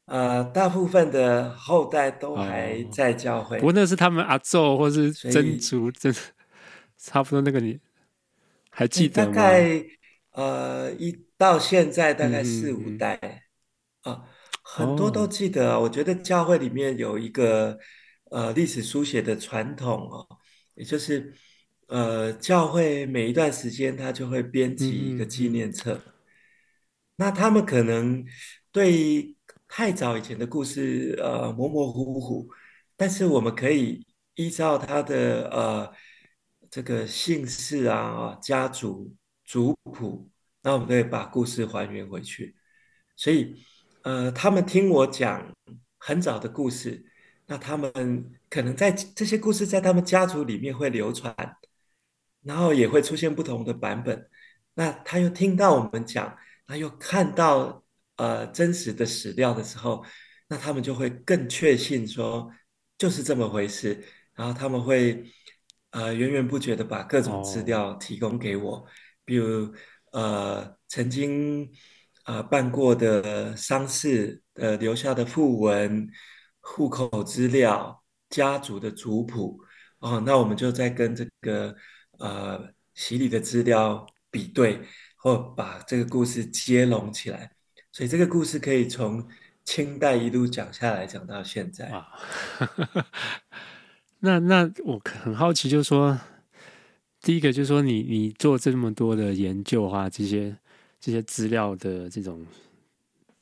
[0.09, 3.59] 呃，大部分的后代都还在教会。
[3.59, 6.16] 哦、不过那是他们阿祖或是曾祖，真以
[6.97, 7.79] 差不多那个你
[8.71, 9.33] 还记得吗？
[9.33, 9.85] 大概
[10.33, 13.44] 呃，一到现在大概四五代
[14.03, 14.25] 啊、
[14.62, 15.75] 很多都记得。
[15.75, 17.79] 哦、我觉得教会里面有一个
[18.31, 20.27] 呃历史书写的传统哦，
[20.75, 21.35] 也就是
[21.88, 26.01] 呃，教会每一段时间他就会编辑一个纪念册。
[27.16, 28.25] 那他们可能
[28.71, 29.37] 对
[29.68, 32.48] 太早以前的故事呃模模糊糊，
[32.96, 35.92] 但是我们可以依照他的呃
[36.70, 40.28] 这个姓氏啊、家族族谱，
[40.62, 42.57] 那我们可以把故事还原回去。
[43.16, 43.62] 所以
[44.02, 45.54] 呃，他们听我讲
[45.98, 47.04] 很早的故事。
[47.50, 47.92] 那他们
[48.50, 51.35] 可能在这些故事在他们家族里面会流传，
[52.42, 54.28] 然后也会出现不同的版本。
[54.74, 57.83] 那他又听到我们讲，他又看到
[58.18, 60.04] 呃真实的史料的时候，
[60.48, 62.50] 那他们就会更确信说
[62.98, 64.04] 就是这么回事。
[64.35, 65.24] 然后他们会
[65.90, 68.87] 呃源源不绝的把各种资料提供给我，
[69.24, 69.72] 比如
[70.12, 71.68] 呃曾经
[72.26, 76.09] 呃办过的丧事呃留下的讣文。
[76.61, 79.59] 户口资料、家族的族谱，
[80.00, 81.74] 哦，那我们就在跟这个
[82.18, 82.61] 呃
[82.92, 84.83] 洗礼的资料比对，
[85.16, 87.50] 或把这个故事接拢起来，
[87.98, 89.26] 所以这个故事可以从
[89.64, 91.87] 清代一路讲下来，讲到现在。
[91.87, 92.06] 啊，
[94.20, 96.16] 那那我很好奇，就是说，
[97.20, 100.56] 第一个就是说你，你做这么多的研究啊，这些
[101.00, 102.46] 这些资料的这种。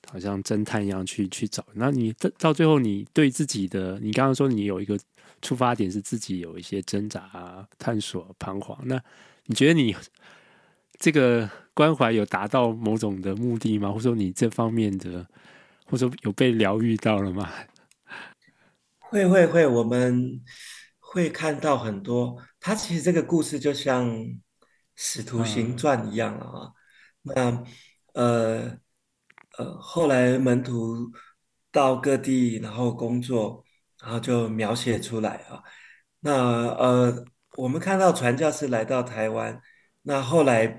[0.09, 4.97] 好像侦探一样去去找，那你到到最后，你对自己的，你刚刚说你有一个
[5.43, 9.03] 出发点是自己有一些挣扎啊、探索、彷徨，那
[9.47, 9.97] 你觉得你
[11.01, 13.91] 这个关怀有达到某种的目的吗？
[13.91, 15.25] 或者说你这方面的，
[15.85, 17.53] 或者说有被疗愈到了吗？
[18.99, 20.43] 会会会，我们
[20.99, 22.43] 会看到很多。
[22.59, 24.09] 他其实这个故事就像
[24.95, 26.73] 《使徒行传》一样啊，
[27.25, 27.35] 嗯、
[28.15, 28.79] 那呃。
[29.59, 31.11] 呃，后来门徒
[31.73, 33.65] 到各地，然后工作，
[34.03, 35.63] 然后就描写出来啊。
[36.21, 37.25] 那呃，
[37.57, 39.59] 我们看到传教士来到台湾，
[40.03, 40.79] 那后来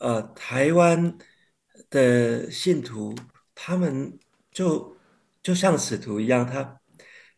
[0.00, 1.16] 呃，台湾
[1.90, 3.14] 的信徒
[3.54, 4.18] 他们
[4.50, 4.96] 就
[5.42, 6.80] 就像使徒一样，他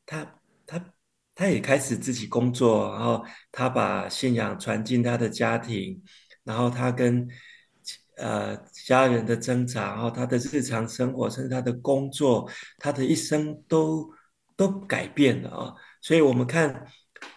[0.07, 0.94] 他他
[1.35, 6.03] 他也开始自己工作，然后他把信仰传进他的家庭，
[6.44, 7.29] 然后他跟。
[8.21, 14.12] 呃，家人的挣扎，然后他的日常生活，甚至他的工作，他的一生都
[14.57, 15.73] 都改变了啊。
[16.03, 16.85] 所以，我们看，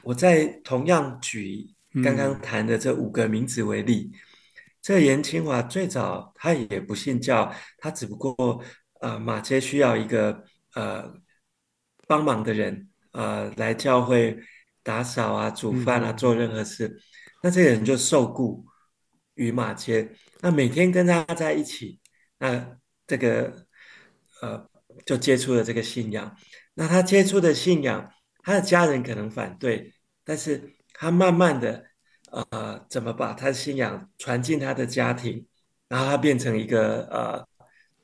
[0.02, 1.72] 我在同样举
[2.04, 4.20] 刚刚谈的这五个名字为例，嗯、
[4.82, 8.64] 这颜清华最早他也不信教，他只不过
[9.02, 11.14] 呃马街需要一个呃
[12.08, 14.38] 帮忙的人，呃来教会
[14.84, 17.00] 打扫啊、煮饭啊、嗯、做任何事，
[17.44, 18.66] 那这个人就受雇
[19.36, 20.12] 于马街。
[20.42, 22.00] 那每天跟他在一起，
[22.40, 23.68] 那这个
[24.42, 24.68] 呃，
[25.06, 26.36] 就接触了这个信仰。
[26.74, 31.91] 那他接触的信仰，他的家人可能反对，但是他慢慢的
[32.32, 35.46] 呃，怎么把他的信仰传进他的家庭，
[35.88, 37.46] 然后他变成一个呃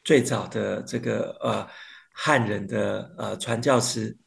[0.04, 1.68] 最早的这个呃
[2.14, 4.18] 汉人的呃传教师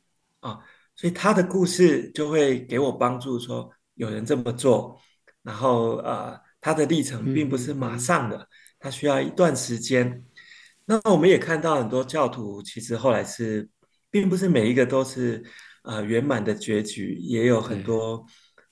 [0.40, 0.58] 啊，
[0.96, 5.00] 所以他的故事就会给我帮助，说有人这么做，
[5.42, 6.40] 然后呃。
[6.62, 8.46] 他的历程并不是马上的，
[8.78, 10.22] 他需要一段时间。
[10.84, 13.66] 那我们也看到很多教徒，其实后来是，
[14.10, 15.42] 并不是每一个都是
[15.84, 18.26] 呃圆满的结局，也有很多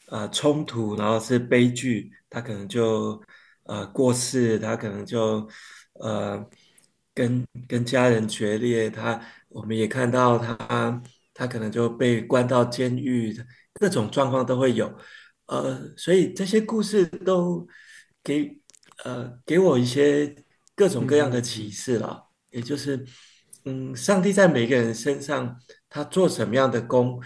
[0.08, 2.10] 呃冲突，然后是悲剧。
[2.30, 3.22] 他可能就
[3.64, 5.48] 呃过世，他可能就
[5.94, 6.44] 呃
[7.14, 8.90] 跟跟家人决裂。
[8.90, 13.34] 他我们也看到他，他可能就被关到监狱，
[13.74, 14.94] 各种状况都会有。
[15.46, 17.66] 呃，所以这些故事都
[18.22, 18.60] 给
[19.04, 20.36] 呃给我一些
[20.74, 22.28] 各种各样的启示了。
[22.50, 23.04] 也就是，
[23.64, 27.20] 嗯，上帝在每个人身上，他做什么样的工，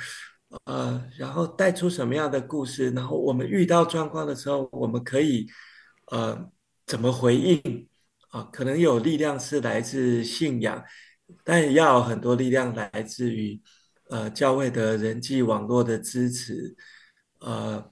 [0.64, 5.46] 呃，然后带出什么样的故事，然后我们遇到状况的时候，我们可以
[6.10, 6.50] 呃
[6.86, 7.88] 怎么回应
[8.30, 8.42] 啊？
[8.52, 10.82] 可能有力量是来自信仰，
[11.44, 13.60] 但也要很多力量来自于
[14.10, 16.76] 呃教会的人际网络的支持，
[17.40, 17.90] 呃。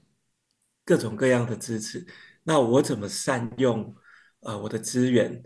[0.82, 2.04] 各种各样的支持，
[2.42, 3.94] 那我怎么善用
[4.40, 5.40] 呃我的资源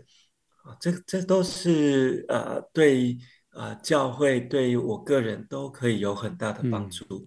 [0.63, 0.75] 啊？
[0.79, 3.15] 这这都是呃对
[3.55, 7.03] 呃教会对我个人都可以有很大的帮助。
[7.09, 7.25] 嗯、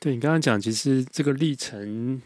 [0.00, 2.20] 对你刚刚讲，其实这个历程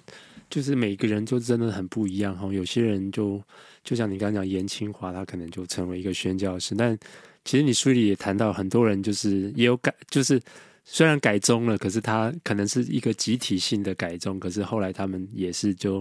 [0.48, 2.46] 就是每个人就真的很不一样哈。
[2.52, 3.42] 有些人就
[3.82, 6.96] 就像你刚刚讲颜清华，他可能就成为一个宣教师，但
[7.44, 10.40] 其实你书里也谈到很多人就是也有改，就是。
[10.88, 16.00] 虽然改宗了，可是他可能是一个集体性的改宗，可是后来他们也是就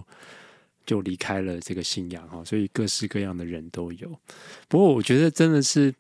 [0.86, 4.08] 就离开了这个信仰哈，所以各式各样的人都有。
[4.67, 5.91] 不过我觉得真的是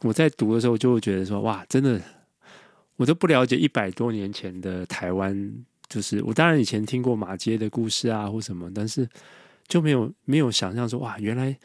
[0.00, 2.00] 我在读的时候就会觉得说哇，真的
[2.96, 9.08] 我都不了解一百多年前的台湾就是我当然以前听过马街的故事啊或什么，但是
[9.66, 11.56] 就没有没有想象说哇，原来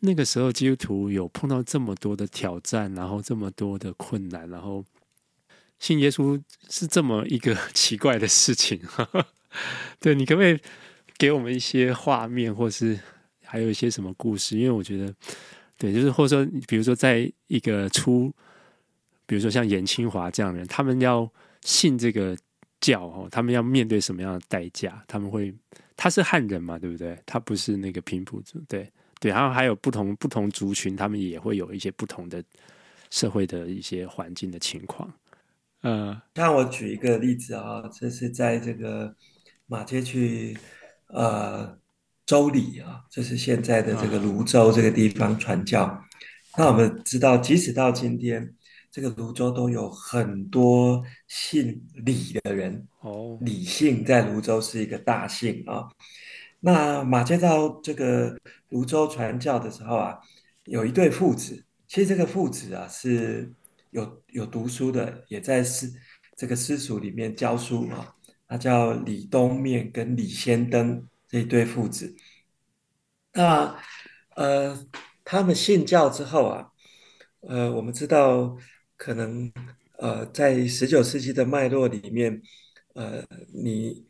[0.00, 4.84] 那个时候基督徒有碰到这么多的挑战，然后这么多的困难，然后
[5.78, 8.80] 信耶稣是这么一个 奇怪的事情。
[9.98, 10.58] 对，你可不可以
[11.16, 12.98] 给我们一些画面，或是
[13.42, 14.58] 还有一些什么故事？
[14.58, 15.14] 因为我觉得，
[15.78, 18.32] 对，就是或者说，比如说，在一个初，
[19.26, 21.30] 比如说像颜清华这样的人，他们要
[21.62, 22.36] 信这个
[22.80, 25.02] 教哦，他们要面对什么样的代价？
[25.06, 25.54] 他们会，
[25.96, 27.18] 他是汉人嘛，对不对？
[27.26, 29.30] 他不是那个平埔族，对对。
[29.30, 32.42] 然后还有不同不同族群，他们也会有一些不同的
[33.10, 35.12] 社会的一些环境的情况。
[35.82, 39.14] 嗯，让我举一个例子啊，这是在这个。
[39.68, 40.56] 马偕去，
[41.08, 41.76] 呃，
[42.26, 46.02] 邹里啊，就是现在的这个泸州这个地方传教。
[46.58, 48.52] 那我们知道，即使到今天，
[48.90, 52.86] 这个泸州都有很多姓李的人。
[53.00, 55.88] 哦，李姓在泸州是一个大姓啊。
[56.58, 58.36] 那马介到这个
[58.70, 60.18] 泸州传教的时候啊，
[60.64, 61.64] 有一对父子。
[61.86, 63.52] 其实这个父子啊是
[63.90, 65.92] 有有读书的，也在私
[66.36, 68.12] 这个私塾里面教书啊。
[68.48, 72.14] 他叫李东面跟李先登这一对父子。
[73.32, 73.78] 那
[74.34, 74.86] 呃，
[75.24, 76.70] 他们信教之后啊，
[77.40, 78.56] 呃，我们知道
[78.96, 79.52] 可能
[79.98, 82.40] 呃，在十九世纪的脉络里面，
[82.94, 84.06] 呃，你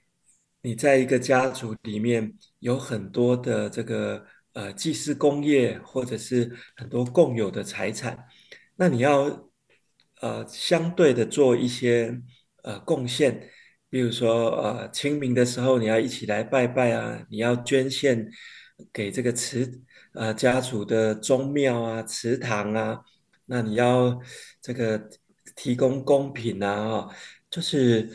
[0.63, 8.27] 你在一个家族里面有很多的这个呃祭祀工业，或者是很多共有的财产，
[8.77, 9.51] 那你要
[10.21, 12.21] 呃相对的做一些
[12.63, 13.51] 呃贡献。
[13.97, 18.31] 比如说，呃，清明的时候你要一起来拜拜啊，你要捐献
[18.93, 19.81] 给这个祠，
[20.13, 23.01] 呃，家族的宗庙啊、祠堂啊，
[23.47, 24.21] 那你要
[24.61, 25.09] 这个
[25.55, 27.15] 提供供品啊，哦，
[27.49, 28.07] 就是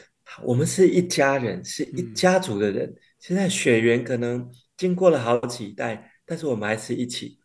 [0.44, 2.94] 我们是一家人，是一家族的人。
[3.18, 7.40] 现在血缘可能经过了好几代，但是我们还是一起。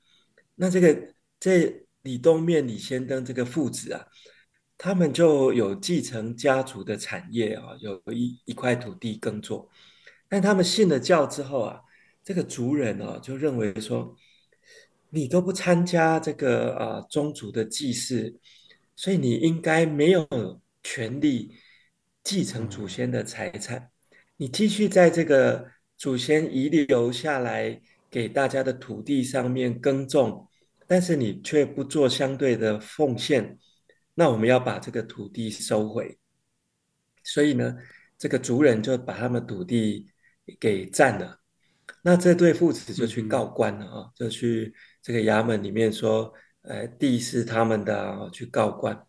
[0.56, 0.94] 那这个
[1.40, 4.04] 这李东面、李先登这个父子啊。
[4.78, 9.68] 他们就有继承家族的产业啊，有一一块土地耕作。
[10.28, 11.80] 但他们信了教之后啊，
[12.22, 14.14] 这个族人哦就认为说，
[15.10, 18.38] 你都不参加这个啊宗族的祭祀，
[18.94, 20.26] 所以你应该没有
[20.82, 21.54] 权利
[22.22, 23.90] 继承祖先的财产。
[24.36, 30.46] 你继续在这个祖先遗留下来给大家的土地上面耕种，
[30.86, 33.58] 但是你却不做相对的奉献。
[34.18, 36.18] 那我们要把这个土地收回，
[37.22, 37.76] 所以呢，
[38.16, 40.10] 这个族人就把他们土地
[40.58, 41.38] 给占了。
[42.00, 49.06] 那这对父子就去告官了啊，就去这个衙门里面说，呃，地是他们的啊，去告官。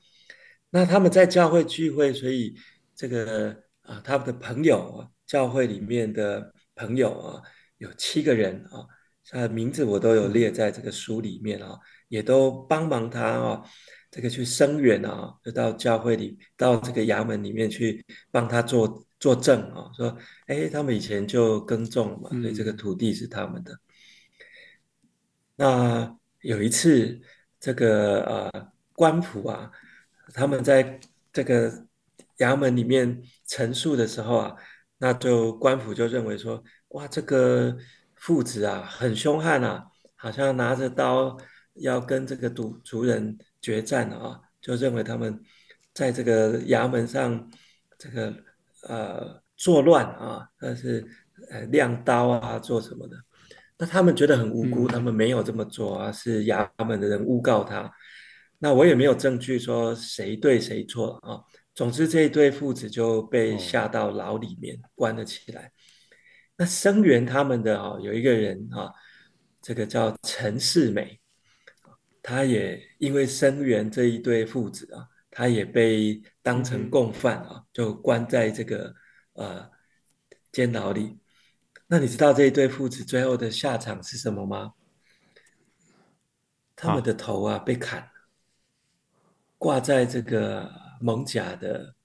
[0.72, 2.54] 那他们在教会聚会，所以
[2.94, 7.42] 这个啊，他们的朋友啊，教会里面的朋友啊，
[7.78, 8.86] 有七个人啊，
[9.30, 13.64] 他的名字我都有列在这个书里面啊，也都帮忙他啊。
[14.18, 23.74] 这个去声援啊，就到教会里，到这个衙门里面去帮他做作证啊，说，哎，他们以前就耕种嘛，所以这个土地是他们的。
[23.74, 23.80] 嗯、
[25.58, 27.22] 那有一次，
[27.60, 29.72] 这个呃官府啊，
[30.34, 31.00] 他们在
[31.32, 31.86] 这个
[32.40, 34.56] 衙门里面陈述的时候啊，
[34.98, 37.78] 那就官府就认为说，哇，这个
[38.16, 41.38] 父子啊很凶悍啊，好像拿着刀
[41.76, 43.38] 要跟这个族族人。
[43.68, 45.38] 决战了啊，就认为他们
[45.94, 47.52] 在这个衙门上
[48.00, 48.34] 这个
[48.88, 51.06] 呃作乱啊，但是
[51.52, 53.18] 呃亮刀啊做什么的？
[53.78, 57.92] 那他们觉得很无辜，他们没有这么做啊，是衙门的人诬告他。
[58.58, 61.44] 那我也没有证据说谁对谁错啊。
[61.76, 65.74] 总之这一对父子就被下到牢里面关了起来。
[66.56, 68.90] 那声援他们的啊有一个人啊，
[69.62, 71.20] 这个叫陈世美。
[72.30, 78.94] 他也因为声援这一对父子啊，他也被当成共犯啊，就关在这个
[79.32, 79.72] 呃
[80.52, 81.18] 监牢里。
[81.88, 84.74] 那你知道这一对父子最后的下场是什么吗？
[86.76, 88.12] 他们的头啊被砍了，
[89.58, 90.70] 挂在这个
[91.00, 91.96] 蒙甲的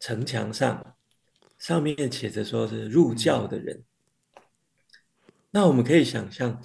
[0.00, 0.98] 城墙上，
[1.56, 3.82] 上面写着说是入教的人。
[5.50, 6.62] 那我们可以想象，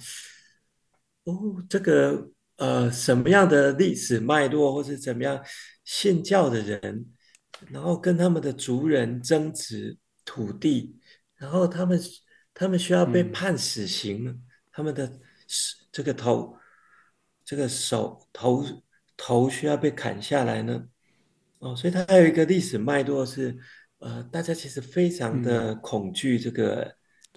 [1.24, 2.32] 哦，这个。
[2.56, 5.42] 呃，什么样的历史脉络，或是怎么样
[5.84, 7.06] 信教的人，
[7.70, 10.98] 然后跟他们的族人争执土地，
[11.36, 12.00] 然后他们
[12.54, 14.42] 他们需要被判死刑，嗯、
[14.72, 15.20] 他们的
[15.92, 16.56] 这个头，
[17.44, 18.64] 这个手头
[19.16, 20.82] 头需要被砍下来呢？
[21.58, 23.56] 哦，所以它还有一个历史脉络是
[23.98, 26.94] 呃，大家其实非常的恐惧这个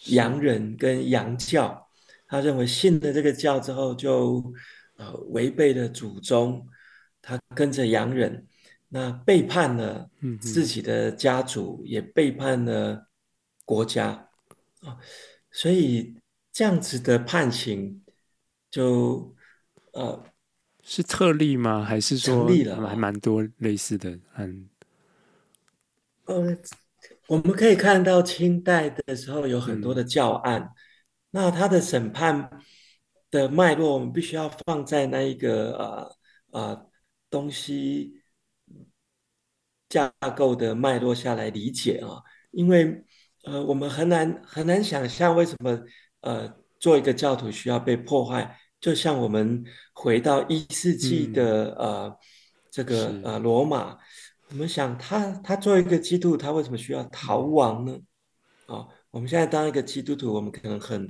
[0.07, 1.89] 洋人跟洋教，
[2.27, 4.43] 他认为信了这个教之后就
[4.99, 6.67] 呃违背了祖宗，
[7.21, 8.45] 他跟着洋人，
[8.89, 10.09] 那背叛了
[10.41, 13.07] 自己的家族，也背叛了
[13.63, 14.29] 国家
[14.81, 14.97] 啊，
[15.51, 16.19] 所以
[16.51, 18.03] 这样子的判刑
[18.69, 19.33] 就
[19.93, 20.25] 呃
[20.83, 21.83] 是特例吗？
[21.83, 22.45] 还是说
[22.85, 24.69] 还蛮多类似的案？
[26.25, 26.57] 呃，
[27.27, 30.69] 我们可以看到清代的时候有很多的教案，嗯、
[31.31, 32.49] 那他的审判
[33.31, 36.17] 的脉络，我们必须要放在那一个呃
[36.51, 36.89] 呃
[37.29, 38.21] 东西
[39.87, 42.21] 架构的脉络下来理解啊，
[42.51, 43.03] 因为
[43.43, 45.79] 呃我们很难很难想象为什么
[46.21, 49.63] 呃做一个教徒需要被破坏，就像我们
[49.93, 52.19] 回到一世纪的、嗯、呃
[52.71, 53.97] 这个呃罗马。
[54.51, 57.93] 我们想他，他作为一个基督徒，他为什么需要逃亡呢？
[58.65, 61.07] 啊、哦，我们现在当一个基督徒，我们可能很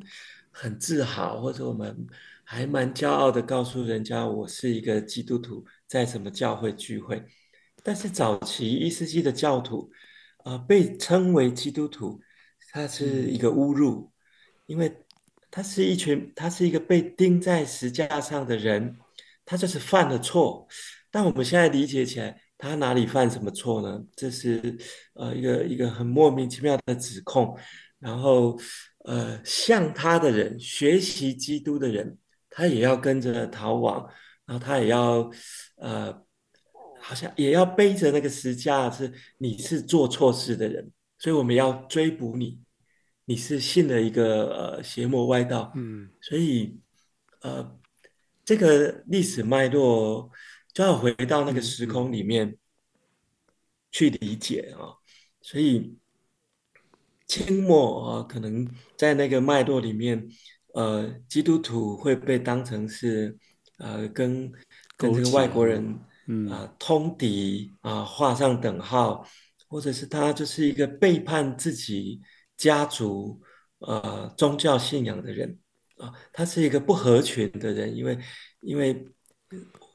[0.61, 2.05] 很自豪，或者我们
[2.43, 7.23] 还蛮骄傲的，告诉人家我是一个基督徒，在什么教会聚会。
[7.81, 9.89] 但是早期一世纪的教徒，
[10.43, 12.19] 啊、呃，被称为基督徒，
[12.71, 14.11] 他是一个侮辱，
[14.65, 14.93] 因为
[15.49, 18.97] 他是一群，他是一个被钉在石架上的人，
[19.45, 20.67] 他就是犯了错。
[21.09, 22.41] 但我们现在理解起来。
[22.61, 24.03] 他哪里犯什么错呢？
[24.17, 24.77] 这是
[25.13, 27.57] 呃一个一个很莫名其妙的指控。
[27.99, 28.59] 然后
[29.05, 32.17] 呃，像他的人，学习基督的人，
[32.49, 34.09] 他也要跟着逃亡，
[34.45, 35.29] 然后他也要
[35.77, 36.23] 呃，
[36.99, 42.59] 好像也要背着那个十架，是你是做错事的人，所以我们要追捕你，
[43.25, 45.71] 你是信了一个呃邪魔歪道。
[45.75, 46.79] 嗯，所以
[47.41, 47.79] 呃，
[48.43, 50.31] 这个历史脉络。
[50.71, 52.55] 就要回到那个时空里面
[53.91, 54.93] 去理解啊，
[55.41, 55.97] 所以
[57.29, 58.67] 清末啊，可能
[58.97, 60.27] 在那个脉络里面，
[60.73, 63.37] 呃，基督徒会被当成是
[63.77, 64.51] 呃，跟
[64.97, 65.97] 跟这个外国人
[66.51, 69.25] 啊通敌啊，画上等号，
[69.69, 72.19] 或者是他就是一个背叛自己
[72.57, 73.39] 家族
[73.77, 75.57] 呃宗教信仰的人
[75.97, 78.19] 啊，他是一个不合群的人，因为
[78.59, 79.07] 因为。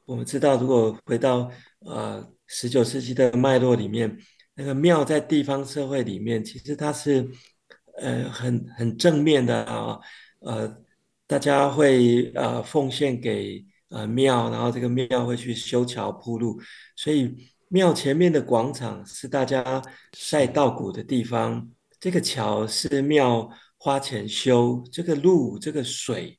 [0.06, 4.14] 我们知道，如果回到呃十九世纪的脉络里面，
[4.54, 7.28] 那个庙在地方社会里面，其实它是
[7.98, 9.98] 呃很很正面的啊，
[10.40, 10.76] 呃，
[11.26, 16.60] 大家会呃奉献给呃庙，然后这个庙会去修桥铺路，
[16.96, 17.34] 所以
[17.68, 19.82] 庙前面的广场是大家
[20.12, 23.48] 晒稻谷的地方，这个桥是庙
[23.78, 26.38] 花钱修，这个路、这个水，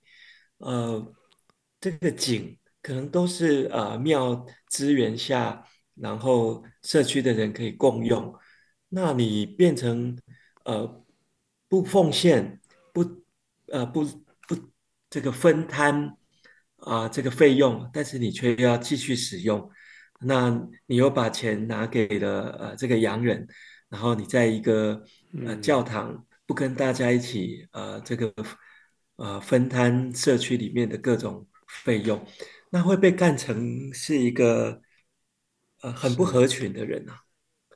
[0.60, 1.14] 呃，
[1.80, 2.58] 这个井。
[2.82, 5.66] 可能都是呃庙资源下，
[5.96, 8.34] 然后社区的人可以共用。
[8.90, 10.18] 那你变成
[10.64, 11.06] 呃
[11.68, 12.60] 不奉献，
[12.94, 13.04] 不
[13.68, 14.04] 呃不
[14.48, 14.56] 不
[15.10, 16.18] 这个分摊
[16.78, 19.70] 啊、呃、这个费用，但是你却要继续使用。
[20.22, 20.50] 那
[20.86, 23.48] 你又把钱拿给了呃这个洋人，
[23.90, 25.04] 然后你在一个
[25.46, 28.34] 呃教堂不跟大家一起呃这个
[29.18, 32.26] 呃分摊社区里面的各种费用。
[32.70, 34.82] 那会被干成是一个
[35.86, 37.22] 呃很不合群的人啊，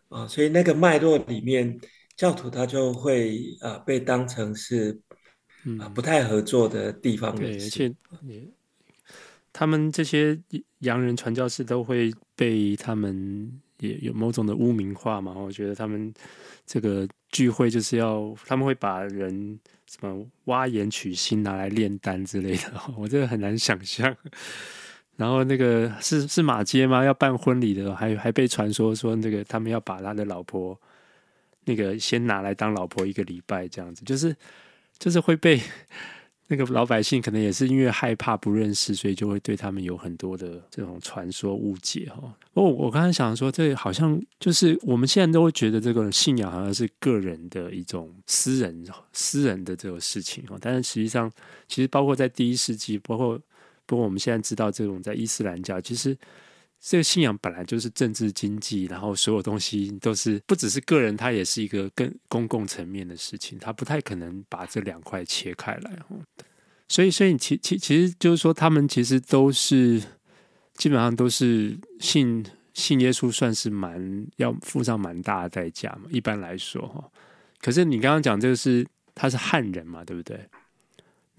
[0.09, 1.79] 啊，所以那个脉络里面，
[2.17, 4.99] 教徒他就会呃被当成是
[5.79, 7.93] 啊不太合作的地方人而且
[9.53, 10.39] 他们这些
[10.79, 15.33] 洋人传教士都会被他们也有某种的污名化嘛。
[15.33, 16.13] 我觉得他们
[16.65, 24.15] 这个聚会就是要他们会把人什么挖眼取心拿来炼丹之类的， 我这个很难想象。
[25.19, 27.03] 然后那个是是马街吗？
[27.03, 30.79] 要办婚礼的，还还被传说说那个他们要把他的老婆
[31.65, 34.33] 那个先拿来当老婆一个礼拜，这样子，就是
[34.97, 35.59] 就是会被
[36.47, 42.33] 那个老百姓可能也是因为害怕不认识，所以就会对他们有很多的这种传说误解哈。
[42.53, 51.29] 哦，我刚才想说，这好像就是我们现在都会觉得这个信仰好像是个人的一种私人私人的这个事情哦，但是实际上，
[51.67, 53.37] 其实包括在第一世纪，包括。
[53.89, 56.15] 不过我们现在知道，这种在伊斯兰教，其实
[56.79, 65.97] 这个信仰本来就是政治经济，然后所有东西都是不只是个人，它也是一个更公共层面的事情，它不太可能把这两块切开来。
[66.87, 69.99] 所以，所以其其其实就是说，他们其实都是
[70.75, 76.07] 基本上都是信信耶稣，算是蛮要付上蛮大的代价嘛。
[76.11, 77.11] 一般来说，哈。
[77.59, 78.85] 可是你刚刚讲这个是
[79.15, 80.39] 他是汉人嘛，对不对？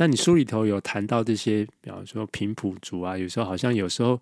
[0.00, 4.18] 那你书里头有谈到这些，比方说平埔族啊，有时候好像有时候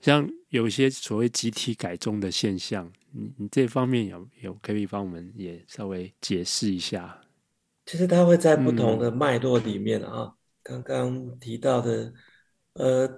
[0.00, 7.16] 像有一些所谓集体改宗的现象，你你这方面有有可以帮我们也稍微解释一下？
[7.86, 12.12] 其实它会在不同的脉络里面啊，刚刚提到的，
[12.72, 13.08] 呃，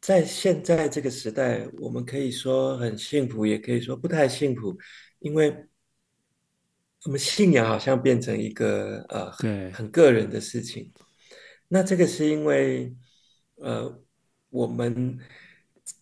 [0.00, 4.76] 在现在这个时代，我们可以说很幸福，也可以说不太幸福，
[5.20, 5.54] 因为
[7.06, 10.92] 我们信仰好像变成一个呃，对，很个人的事情。
[11.68, 12.94] 那这个是因为
[13.56, 14.00] 呃，
[14.50, 15.18] 我们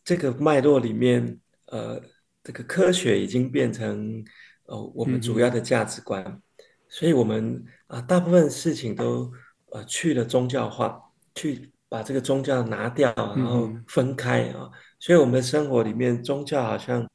[0.03, 2.01] 这个脉络里面，呃，
[2.43, 4.25] 这个科学已经变成
[4.65, 6.43] 呃我们主要的价值观，嗯、
[6.89, 7.65] 所以我们。
[7.87, 9.31] 啊，大部分事情都
[9.71, 10.99] 呃去了宗教化，
[11.35, 17.07] 去把这个宗教拿掉，然后分开啊，嗯、所以我们的生活里面宗教好像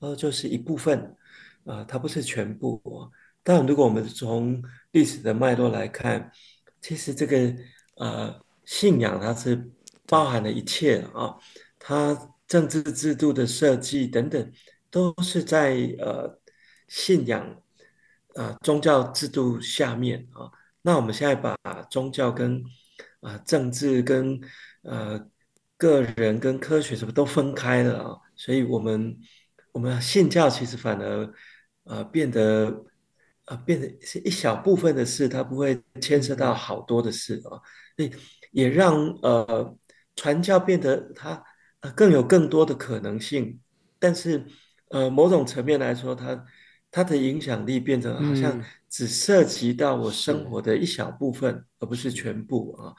[0.00, 0.98] 呃就是一部分
[1.66, 2.82] 啊、呃，它不是全部。
[3.44, 6.32] 但如果我们从历史的脉络来看，
[6.80, 7.54] 其实这个
[7.96, 9.70] 呃信仰它是
[10.06, 11.36] 包含了一切啊，
[11.78, 12.18] 它
[12.48, 14.52] 政治制度的设计等等
[14.90, 16.40] 都是在呃
[16.88, 17.60] 信仰。
[18.36, 20.50] 啊、宗教制度下面啊，
[20.82, 21.56] 那我们现在把
[21.88, 22.60] 宗教跟
[23.20, 24.40] 啊、政治跟
[24.82, 25.24] 呃
[25.76, 29.16] 个人跟科学什么都分开了啊，所以我们
[29.70, 31.32] 我们信教其实反而
[31.84, 32.84] 呃变得
[33.46, 37.60] 呃变得是一小部分的事，它不会牵涉到好多的事啊，
[37.96, 38.10] 所以
[38.50, 39.76] 也让呃
[40.16, 41.42] 传教变得它
[41.80, 43.60] 呃更有更多的可能性，
[43.98, 44.44] 但是
[44.88, 46.44] 呃某种层面来说它。
[46.96, 52.94] 它的影响力变得好像只涉及到我生活的一小部分，嗯、而不是全部啊。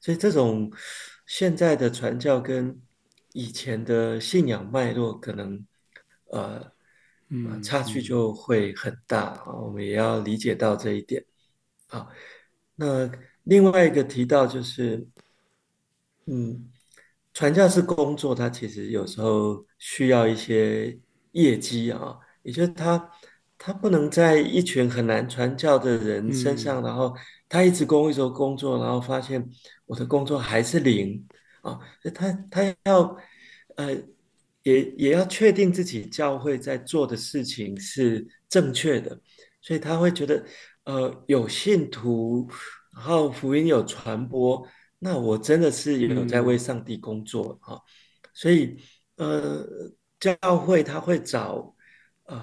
[0.00, 0.70] 所以这种
[1.26, 2.80] 现在的传教跟
[3.32, 5.66] 以前的信仰脉络可能
[6.30, 6.71] 呃，
[7.32, 9.52] 嗯，差距就会很大啊。
[9.54, 11.24] 我们也要理解到这一点。
[11.88, 12.08] 好，
[12.76, 13.10] 那
[13.44, 15.06] 另外一个提到就是，
[16.26, 16.70] 嗯，
[17.32, 20.98] 传教士工作，他其实有时候需要一些
[21.32, 23.10] 业绩啊，也就是他。
[23.64, 27.14] 他不能在一群很难传教的人身上，嗯、然后
[27.48, 29.48] 他一直工一直工作，然后发现
[29.86, 31.24] 我的工作还是零
[31.60, 31.78] 啊！
[32.12, 33.16] 他他要
[33.76, 33.94] 呃，
[34.62, 39.20] 也也要确定自己教会在做的事情是正确的，
[39.60, 40.44] 所以他会觉得
[40.84, 42.48] 呃，有信徒，
[42.94, 44.66] 然后福音有传播，
[44.98, 47.74] 那我真的是有在为上帝工作啊！
[47.74, 47.80] 嗯、
[48.34, 48.76] 所以
[49.16, 49.66] 呃，
[50.20, 51.74] 教会他会找
[52.24, 52.42] 呃。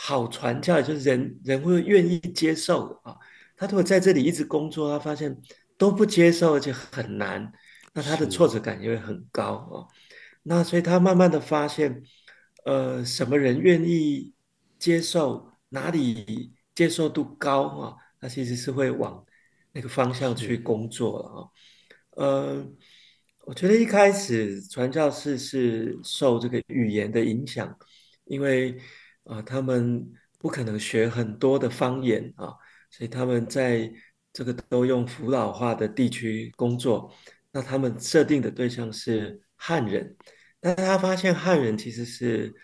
[0.00, 3.16] 好传教就是人人会愿意接受的啊。
[3.56, 5.36] 他如果在这里一直工作，他发现
[5.76, 7.52] 都不接受，而且很难，
[7.92, 9.82] 那他的挫折感也会很高啊。
[10.48, 12.02] 那所以他慢慢的发现，
[12.64, 14.32] 呃，什么人愿意
[14.78, 19.24] 接受，哪里接受度高啊，他其实是会往
[19.72, 21.38] 那个方向去工作了啊。
[22.22, 22.66] 呃，
[23.46, 27.76] 我觉得一开始传教士是受这个语言的影响，
[28.24, 28.78] 因为。
[29.28, 32.48] 啊，他们不可能学很多的方言啊，
[32.90, 33.92] 所以他们在
[34.32, 37.12] 这个都用福佬话的地区工作。
[37.52, 40.16] 那他们设定的对象是汉人，
[40.60, 42.54] 但他发现汉人其实是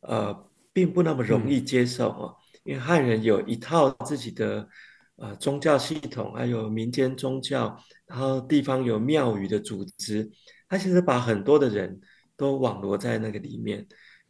[0.00, 2.34] 呃，并不那么容易接受啊，
[2.64, 4.68] 因为汉人有一套自己的
[5.16, 7.76] 呃宗教系统，还有民间宗教，
[8.06, 10.30] 然后地方有庙宇的组织，
[10.68, 12.00] 他其实把很多的人
[12.36, 13.86] 都网罗在那个里面，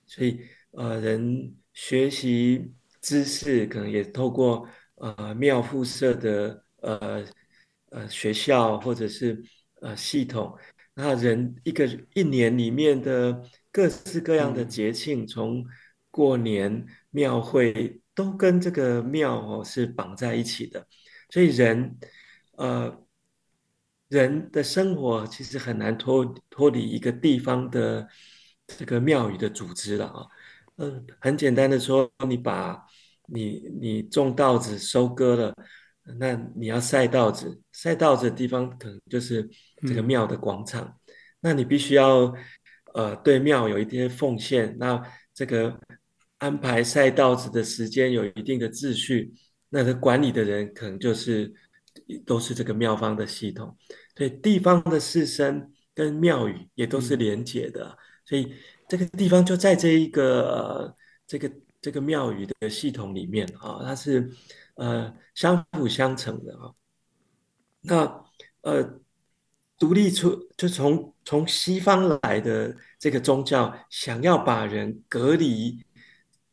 [0.07, 0.41] 所以
[0.73, 1.55] 呃人。
[1.77, 4.65] 学习知识可能也透过
[4.95, 7.25] 呃庙附设的呃
[7.91, 9.43] 呃学校或者是
[9.81, 10.57] 呃系统，
[10.95, 13.43] 那人一个一年里面的
[13.73, 15.67] 各式各样的节庆，从、嗯、
[16.11, 20.87] 过年庙会都跟这个庙哦是绑在一起的，
[21.31, 21.99] 所以人
[22.53, 23.05] 呃
[24.09, 28.09] 人的生活其实很难脱脱离一个地方的
[28.67, 30.27] 这个庙宇的组织了啊。
[30.77, 32.85] 嗯，很简单的说，你把
[33.27, 35.55] 你你种稻子收割了，
[36.19, 39.49] 那你要晒稻子，晒稻子的地方可能就是
[39.83, 42.35] 这个庙的广场，嗯、那你必须要
[42.95, 45.03] 呃对庙有一定的奉献，那
[45.33, 45.79] 这个
[46.39, 49.33] 安排晒稻子的时间有一定的秩序，
[49.69, 51.53] 那个管理的人可能就是
[52.25, 53.77] 都是这个庙方的系统，
[54.17, 58.55] 所以地方的士绅跟庙宇也都是连结的，嗯、所以。
[58.87, 60.97] 这个地方就在这一个呃
[61.27, 61.51] 这个
[61.81, 64.31] 这个庙宇的系统里面啊，它是
[64.75, 66.73] 呃相辅相成的啊。
[67.81, 68.25] 那
[68.63, 69.01] 呃
[69.79, 75.85] 独立出就从从西方来的这个宗教，想要把人隔离，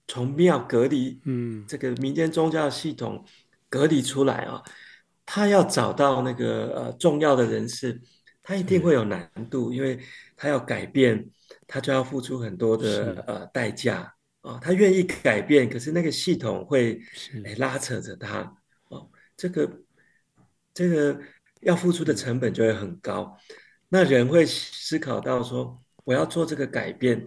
[0.08, 3.26] 从庙隔离，嗯，这个民间宗教系统
[3.70, 4.62] 隔离出来啊，
[5.26, 8.02] 他要找到那个呃重要的人士，
[8.44, 10.00] 他一定会有难度，因为
[10.36, 11.30] 他要改变。
[11.68, 17.00] 他就要付出很多的呃代价啊，他愿意改变，可是那个系统会
[17.44, 18.56] 来拉扯着他
[18.90, 19.82] 哦，这个
[20.74, 21.20] 这个
[21.62, 23.38] 要付出的成本就会很高。
[23.90, 27.24] 那人会思考到说，我要做这个改变，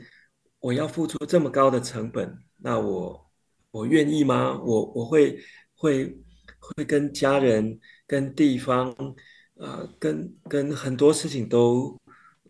[0.58, 3.30] 我要付出这么高的成本，那我
[3.70, 4.58] 我愿意吗？
[4.60, 5.38] 我我会
[5.76, 6.16] 会
[6.58, 8.92] 会跟家人、跟地方，
[9.54, 12.00] 呃，跟跟很多事情都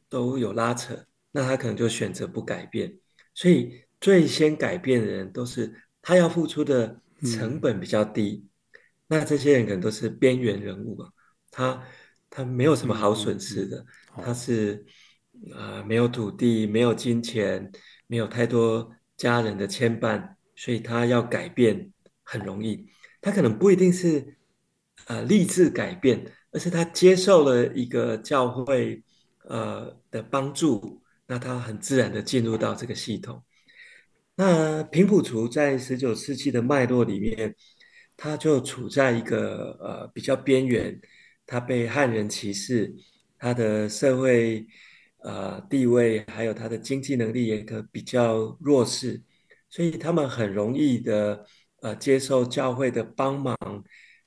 [0.09, 2.99] 都有拉扯，那他可能就选择不改变。
[3.35, 11.09] 所以最先改变的人都是他要付出的成本比较低，嗯、那这些人可能都是边缘人物吧，
[11.51, 11.83] 他
[12.29, 13.83] 他没有什么好损失的。
[14.23, 14.85] 他是
[15.55, 17.73] 啊、呃，没有土地，没有金钱，
[18.07, 21.91] 没有太多家人的牵绊，所以他要改变
[22.23, 22.87] 很容易。
[23.23, 24.37] 他可能不一定是
[25.07, 29.03] 呃立志改变，而是他接受了一个教会
[29.49, 33.43] 呃的帮助，那他很自然的进入到这个系统。
[34.37, 37.55] 那平埔族在十九世纪的脉络里面，
[38.17, 41.01] 他就处在一个呃比较边缘，
[41.47, 42.95] 他被汉人歧视。
[43.37, 44.67] 他的社会
[45.19, 49.23] 呃地位，还有他的经济能力也可比较弱势，
[49.69, 51.45] 所以他们很容易的
[51.83, 53.55] 呃接受教会的帮忙，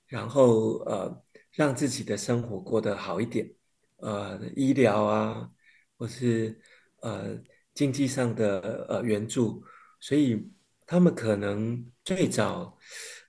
[0.06, 3.50] 然后呃让自己的生活过得好一点，
[3.98, 5.50] 呃医疗啊，
[5.98, 6.56] 或是
[7.02, 7.40] 呃
[7.74, 9.64] 经济上的呃援助，
[10.00, 10.50] 所以
[10.86, 12.78] 他们可能最早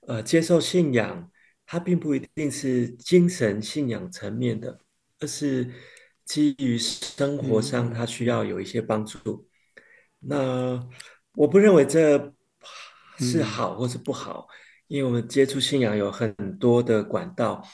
[0.06, 1.30] 呃接受信仰，
[1.64, 4.80] 它并不一定是精神信仰层面的。
[5.20, 5.68] 而是
[6.24, 9.48] 基于生活上，他需要有一些帮助。
[10.20, 10.88] 嗯、那
[11.34, 12.32] 我不认为这
[13.18, 14.54] 是好或是不好，嗯、
[14.86, 17.66] 因为我们接触信仰有很多的管道。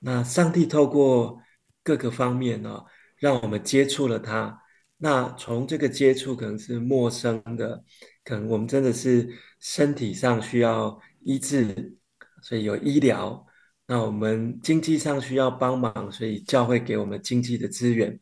[0.00, 1.40] 那上帝透过
[1.84, 2.86] 各个方面呢、哦，
[3.16, 4.60] 让我们接触了他。
[4.96, 7.84] 那从这个接触可能是陌生的，
[8.28, 9.26] 可能我们真的是
[9.58, 11.96] 身体上需要医治，
[12.42, 13.46] 所以有医疗。
[13.86, 18.20] 那我们经济上需要帮忙，所以教会给我们经济的资源。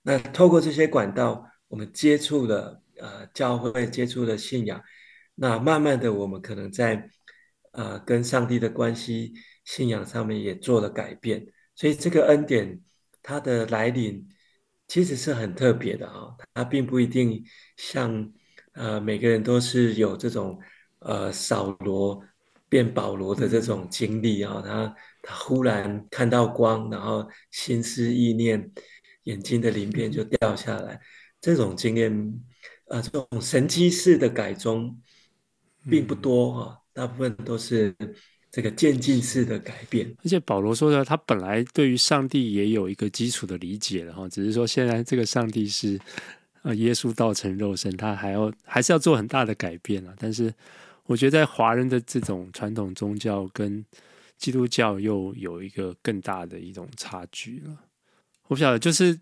[0.00, 4.82] 那透过这些管道，我们接触了呃教会，接触了信仰。
[5.34, 7.10] 那慢慢的，我们可能在
[7.72, 9.34] 呃跟上帝的关系、
[9.66, 11.46] 信仰上面也做了改变。
[11.74, 12.80] 所以这个恩典
[13.22, 14.26] 它的来临
[14.88, 17.44] 其实是很特别的啊、它并不一定
[17.76, 18.32] 像
[18.74, 20.58] 呃每个人都是有这种
[20.98, 22.22] 呃扫罗。
[22.68, 28.72] 变保罗的这种经历啊，他他忽然看到光，然后心思意念，
[29.24, 30.98] 眼睛的鳞片就掉下来，
[31.38, 32.40] 这种经验
[32.86, 34.98] 呃，这种神迹式的改宗
[35.86, 37.94] 并不多哈，大部分都是
[38.50, 40.10] 这个渐进式的改变。
[40.24, 46.00] 而且保罗说的，他本来对于上帝也有一个基础的理解了哈，只是说现在这个上帝是
[46.62, 50.52] 啊耶稣道成肉身，他还要还是要做很大的改变啊，但是。
[51.06, 53.84] 我觉得在华人的这种传统宗教跟
[54.38, 57.76] 基督教又有一个更大的一种差距了。
[58.46, 59.18] 我不晓得，就是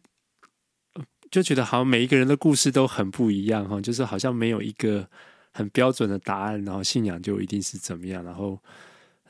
[1.30, 5.08] 就觉得好像每一个人的故事都很不一样哈，就是好像没有一个
[5.52, 8.22] 很标准的答案，然后信仰就一定是怎么样。
[8.22, 8.60] 然后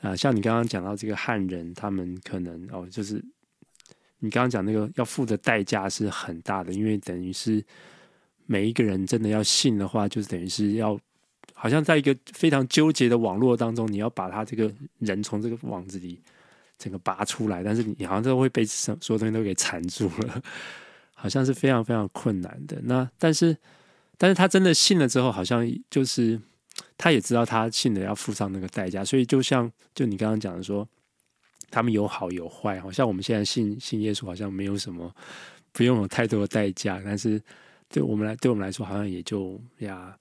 [0.01, 3.25] 啊，像你刚刚讲到这个汉人，他们可能哦，就是
[4.19, 7.65] 你刚刚讲那个要付的代价是很大的，因为等于是
[8.51, 10.99] 每一个人真的要信的话，就是等于是要。
[11.53, 16.19] 好像在一个非常纠结的网络当中，你要把他这个人从这个网子里
[16.79, 20.43] 整个拔出来，但是你好像都会被什所有东西都给缠住了，
[21.15, 22.81] 好像是非常非常困难的。
[22.85, 23.55] 那但是，
[24.17, 26.41] 但是他真的信了之后，好像就是
[26.97, 30.89] 他也知道他信了要付上那个代价，所以就像就你刚刚讲的说，
[31.71, 35.15] 他们有好有坏，好像我们现在信信耶稣，好像没有什么
[35.73, 37.39] 不用有太多的代价，但是
[37.91, 40.17] 对我们来对我们来说，好像也就呀。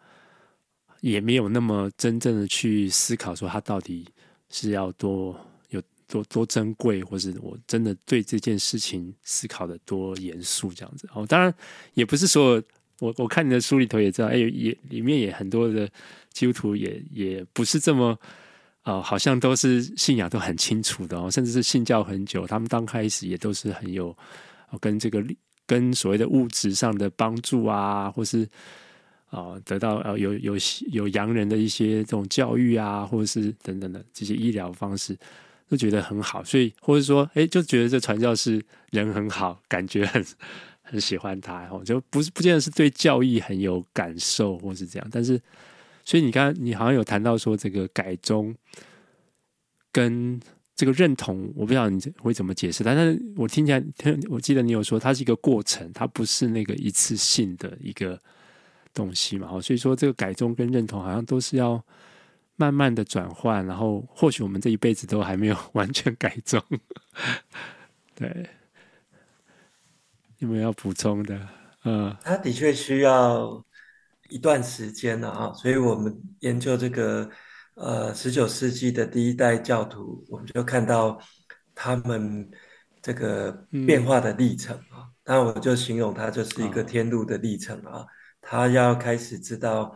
[1.01, 4.05] 也没有那么真正的去思考，说他到底
[4.49, 5.33] 是要多
[5.69, 11.07] 有多多珍贵，或是我真的对这件事情思考的多严肃这样子。
[11.13, 11.55] 哦，当然
[11.93, 12.61] 也不是说
[12.99, 15.89] 我我看你的书里头也知道，哎，也里面也很多的
[16.33, 18.19] 基督徒也也不是这么
[18.81, 24.13] 啊、好像都是信仰都很清楚的哦，甚至是信教很久，他们刚开始也都是很有
[24.81, 25.23] 跟这个
[25.69, 28.49] 跟所谓的物质上的帮助啊，或是。
[29.31, 30.55] 啊，得到呃有有
[30.91, 35.15] 有洋人的一些这种教育啊，或者是等等的这些医疗方式，
[35.69, 38.59] 都觉得很好，所以或者说，哎，就觉得这传教士
[38.89, 40.25] 人很好，感觉很
[40.81, 45.07] 很喜欢他，哦，就不是不见得是对教义很有感受，或是这样。
[45.11, 45.39] 但是，
[46.03, 48.55] 所以你刚刚你好像有谈到说这个改宗
[49.91, 50.41] 跟
[50.79, 53.83] 这个认同，我不知道你会怎么解释，但是我听起来，
[54.29, 58.19] 我记得你有说它是一个过程，它不是那个一次性的一个。
[58.91, 59.47] 东西嘛。
[59.61, 61.81] 所以说这个改宗跟认同好像都是要
[62.55, 66.61] 慢慢的转换，然后或许我们这一辈子都还没有完全改宗。
[68.15, 68.49] 对，
[70.39, 71.47] 有没有要补充的？
[71.85, 73.63] 嗯，他的确需要
[74.27, 77.29] 一段时间了啊，所以我们研究这个
[77.79, 81.19] 呃十九世纪的第一代教徒，我们就看到
[81.73, 82.49] 他们
[83.01, 83.51] 这个
[83.87, 85.07] 变化的历程啊。
[85.25, 88.05] 那、嗯、我就形容他就是一个天路的历程啊，
[88.41, 89.95] 他要开始知道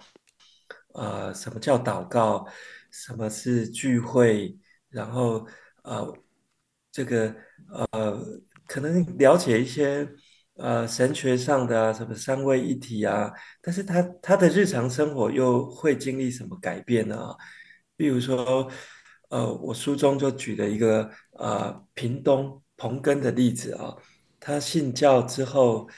[0.94, 2.48] 呃什么叫祷告，
[2.90, 4.58] 什么是聚会，
[4.90, 5.46] 然后
[5.84, 6.14] 呃
[6.92, 7.36] 这个
[7.92, 8.20] 呃
[8.66, 10.08] 可能了解一些。
[10.56, 17.18] 呃，神学上的啊，什么三位一体啊，但是他他的日常生活又会经历什么改变呢？
[17.96, 18.70] 比如说，
[19.30, 23.96] 呃，我书中就举了一个呃，屏东彭根的例子啊，
[24.40, 25.90] 他信教之后，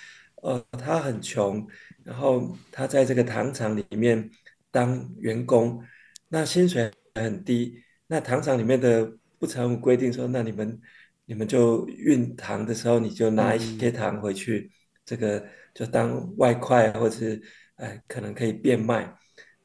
[0.44, 1.68] 呃，他很穷，
[2.04, 4.30] 然后他在这个糖厂里面
[4.72, 5.84] 当员工，
[6.28, 10.80] 那薪水很低，那糖厂里面的不成文规定说，那你们。
[11.28, 14.70] 你们就运糖的时候，你就拿一些糖回去，
[15.04, 15.44] 这个
[15.74, 17.42] 就当外快，或者是
[17.78, 19.12] 哎，可能可以变卖。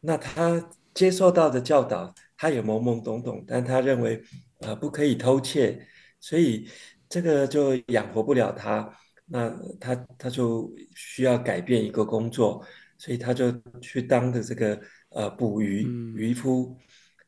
[0.01, 0.59] 那他
[0.95, 4.23] 接受到的教导，他也懵懵懂懂，但他认为
[4.61, 5.87] 呃不可以偷窃，
[6.19, 6.69] 所以
[7.09, 8.93] 这个就养活不了他。
[9.27, 12.65] 那他他就需要改变一个工作，
[12.99, 14.81] 所以他就去当的这个
[15.11, 15.83] 呃捕鱼
[16.17, 16.77] 渔夫。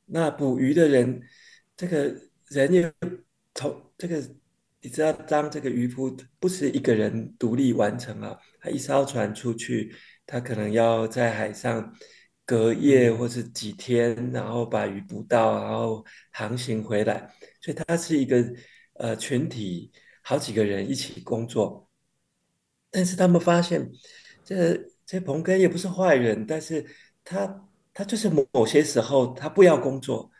[0.07, 1.23] 那捕鱼的人，
[1.77, 2.15] 这个
[2.49, 2.93] 人也
[3.55, 3.81] 从。
[3.97, 4.21] 这个
[4.81, 9.95] 你知道，当这个渔夫不是一个人独立完成啊，他一艘船出去，
[10.27, 11.95] 他可能要在海上
[12.45, 18.45] 隔夜或是几天，然后把鱼捕到，然后航行回来，所以他是一个
[18.95, 19.91] 呃群体，
[20.23, 21.89] 好几个人一起工作。
[22.91, 23.91] 但是他们发现，
[24.45, 26.85] 这这彭根也不是坏人，但是
[27.25, 30.31] 他他就是某某些时候他不要工作，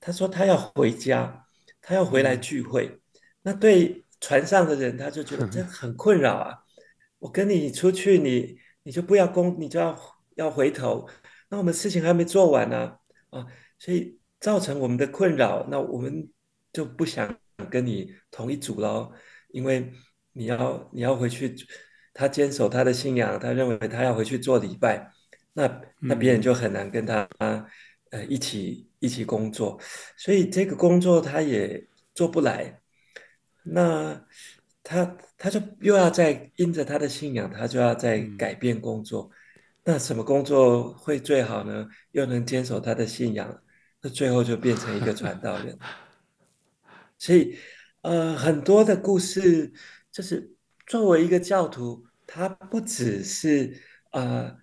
[0.00, 1.46] 他说他要回家，
[1.80, 3.00] 他要回来聚会。
[3.42, 6.58] 那对船上的人，他就觉得这 很困扰啊！
[7.18, 9.98] 我跟你出去，你你就不要工，你就要
[10.34, 11.08] 要回头。
[11.52, 12.96] 那我们事情还没做完呢，
[13.28, 13.46] 啊，
[13.78, 15.66] 所以造成我们的困扰。
[15.70, 16.26] 那我们
[16.72, 17.38] 就不想
[17.68, 19.12] 跟你同一组喽，
[19.50, 19.92] 因为
[20.32, 21.54] 你要你要回去，
[22.14, 25.12] 他坚守他的信仰，他认为他要回去做礼拜，
[25.52, 27.28] 那那别人就很难跟他
[28.12, 29.78] 呃一起一起工作，
[30.16, 32.80] 所以这个工作他也做不来。
[33.62, 34.24] 那
[34.82, 39.30] 他他就又要再因着他的信仰，他就要再改变工作。
[39.30, 39.36] 嗯、
[39.84, 41.88] 那什么工作会最好呢？
[42.12, 43.62] 又能坚守他的信仰，
[44.00, 45.78] 那最后就变成一个传道人。
[47.18, 47.56] 所以，
[48.02, 49.72] 呃，很多的故事
[50.10, 50.54] 就是
[50.86, 53.80] 作为一个教徒，他不只是
[54.12, 54.56] 呃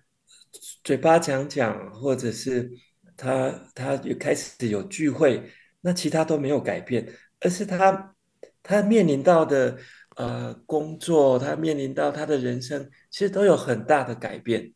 [0.84, 2.70] 嘴巴讲讲，或者是
[3.16, 5.50] 他他有开始有聚会，
[5.80, 7.06] 那其他都没有改变，
[7.40, 8.14] 而是他。
[8.62, 9.78] 他面临到的
[10.16, 14.74] 呃工作，他面临到他的人生，其实都有很大的改变。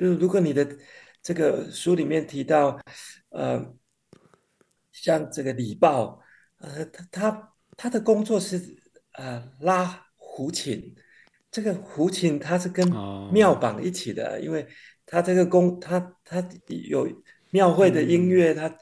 [0.00, 0.66] 比如，如果你的
[1.22, 2.80] 这个书里面提到，
[3.28, 3.62] 呃，
[4.92, 6.18] 像这个李报，
[6.56, 8.58] 呃，他他他的工作是
[9.12, 10.94] 呃拉胡琴，
[11.50, 12.88] 这个胡琴他是跟
[13.30, 14.66] 庙绑一起的，哦、因为
[15.04, 16.42] 他这个工他他
[16.88, 17.06] 有
[17.50, 18.76] 庙会的音乐，嗯、他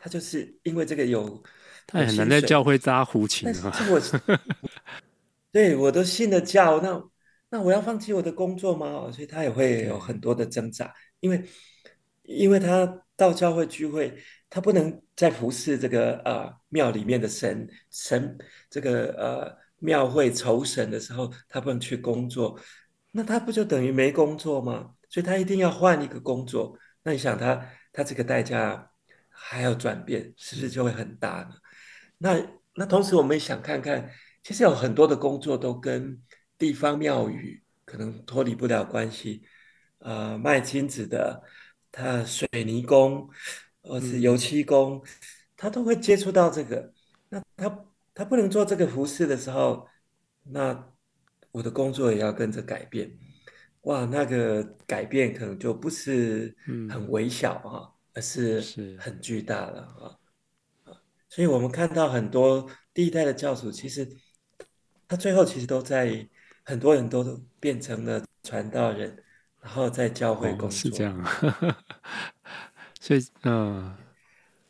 [0.00, 1.40] 他就是因为这个有。
[1.86, 3.70] 他很难在教会扎胡琴啊！
[3.70, 4.00] 是我
[5.52, 7.00] 对我都信了教，那
[7.54, 9.08] 那我要放弃我的工作吗？
[9.12, 11.40] 所以他也会有很多的挣扎，因为
[12.24, 12.84] 因为他
[13.14, 14.12] 到教会聚会，
[14.50, 18.36] 他不能再服侍这个呃庙里面的神神
[18.68, 22.58] 这个呃庙会酬神的时候，他不能去工作，
[23.12, 24.90] 那他不就等于没工作吗？
[25.08, 26.76] 所以他一定要换一个工作。
[27.04, 28.90] 那你想他他这个代价
[29.28, 31.54] 还要转变，是不是就会很大呢？
[32.18, 32.36] 那
[32.74, 34.10] 那同时，我们也想看看，
[34.42, 36.20] 其实有很多的工作都跟
[36.58, 39.42] 地方庙宇可能脱离不了关系。
[39.98, 41.42] 呃，卖金子的，
[41.90, 43.26] 他水泥工，
[43.80, 45.08] 或是油漆工，嗯、
[45.56, 46.92] 他都会接触到这个。
[47.30, 49.88] 那他他不能做这个服饰的时候，
[50.42, 50.92] 那
[51.52, 53.10] 我的工作也要跟着改变。
[53.82, 56.54] 哇，那个改变可能就不是
[56.90, 60.94] 很微小啊，嗯、而是很巨大了啊。
[61.30, 64.06] 所以我们看到很多第一代的教主，其实
[65.08, 66.28] 他最后其实都在
[66.64, 69.16] 很多人都变成了传道人，
[69.60, 70.66] 然后在教会工作。
[70.68, 71.24] 哦、是这样，
[73.00, 73.94] 所以嗯，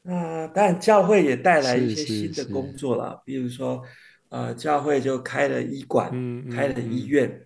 [0.03, 2.75] 那当然教会也带来一些新的工。
[2.77, 3.83] 作了，比如说
[4.29, 7.41] 呃，教会就开了医馆，嗯、开了医院，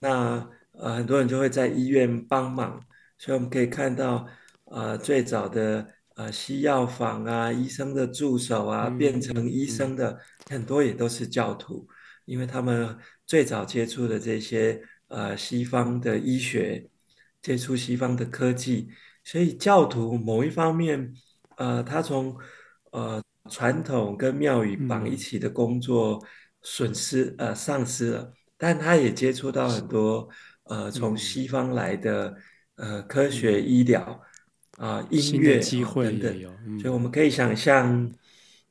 [0.00, 2.80] 那呃很多人就会在医院帮忙。
[3.18, 4.26] 所以我们可以看到，
[4.66, 10.20] 呃，最早的呃西药房啊，医生的助手啊，嗯、变成医生的、嗯、
[10.50, 11.86] 很多也都是教徒，
[12.30, 16.88] 因为他们最早接触的这些呃西方的医学，
[17.42, 18.88] 接触西方的科技，
[19.24, 21.12] 所以教徒某一方面，
[21.56, 22.36] 呃，他从
[22.92, 26.24] 呃传统跟庙宇绑一起的工作
[26.62, 30.28] 损失、嗯、呃丧失了，但他也接触到很多
[30.64, 32.36] 呃从西方来的。
[32.76, 34.00] 呃，科学、医疗
[34.78, 38.10] 啊、呃，音乐机会等等，嗯、所以我们可以想象，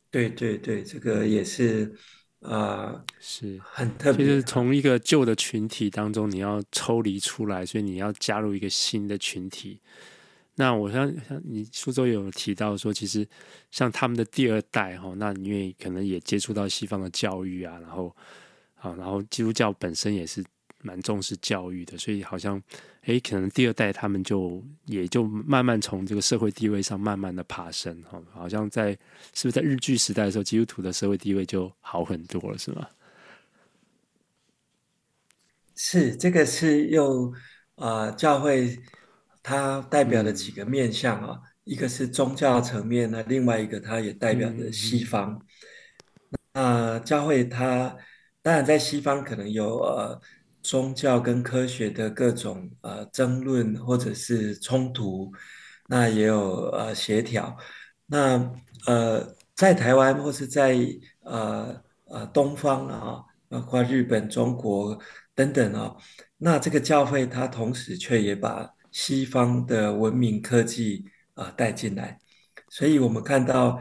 [0.09, 1.93] 对对对，这个也是
[2.39, 4.25] 啊，呃、是很特别。
[4.25, 9.79] 就是从一个旧的群体当中，你要抽离出来，所以你要加入一个新的群体。
[10.55, 13.27] 那我像像你书中有提到说，其实
[13.71, 18.15] 像他们的第二代哈，那因为可能也接触到西方的教育啊，然后
[18.75, 20.43] 啊，然后基督教本身也是。
[20.81, 22.57] 蛮重视教育的，所以好像，
[23.01, 28.91] 诶，可能第二代他们就也就慢慢从这个社会地位上慢慢的爬升，哈，好像在
[29.33, 32.87] 是不是在日据时代的时候，基督徒的社会地位就好很多了，是吗？
[35.81, 37.33] 是，这个是又
[37.75, 38.77] 呃，教会
[39.41, 45.41] 它代表的几个面向啊，嗯、一个是宗教层面那，另外一个它也代表着西方。
[46.51, 47.95] 那、教会它
[48.41, 50.21] 当然在西方可能有呃。
[50.61, 55.31] 宗教跟科学的各种呃争论或者是冲突，
[55.87, 57.57] 那也有呃协调。
[58.07, 58.51] 那
[58.85, 59.25] 呃
[59.55, 60.77] 在台湾或是在
[61.21, 64.99] 呃呃东方啊，包括日本、中国
[65.39, 65.95] 等等啊，
[66.37, 72.19] 那这个教会它同时却也把西方的文明科技啊带进来，
[72.67, 73.79] 所以我们看到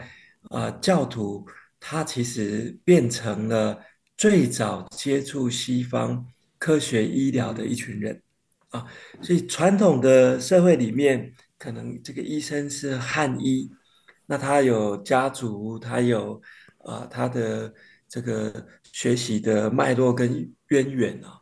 [0.51, 1.45] 啊教徒
[1.81, 3.77] 他其实变成了
[4.17, 6.25] 最早接触西方。
[6.61, 8.21] 科学医疗的一群人
[8.71, 8.85] 啊，
[9.23, 13.71] 所以传统的社会里面，可能这个医生是汉医，
[14.27, 16.43] 那他有家族，他有
[16.79, 17.73] 啊他的
[18.09, 21.39] 这个学习的脉络跟渊源啊，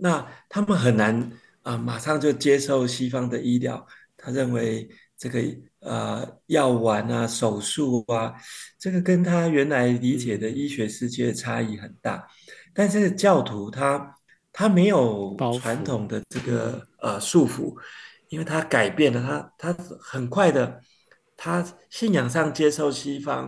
[0.00, 1.30] 那他们很难
[1.62, 3.86] 啊马上就接受西方的医疗，
[4.16, 5.40] 他认为这个
[5.80, 8.34] 呃药丸啊手术啊，
[8.78, 12.26] 这个跟他原来理解的医学世界差异很大，
[12.74, 14.16] 但是教徒他。
[14.52, 17.72] 他没有传统的这个呃束缚，
[18.30, 20.80] 因为他改变了他，他很快的，
[21.36, 23.46] 他信仰上接受西方，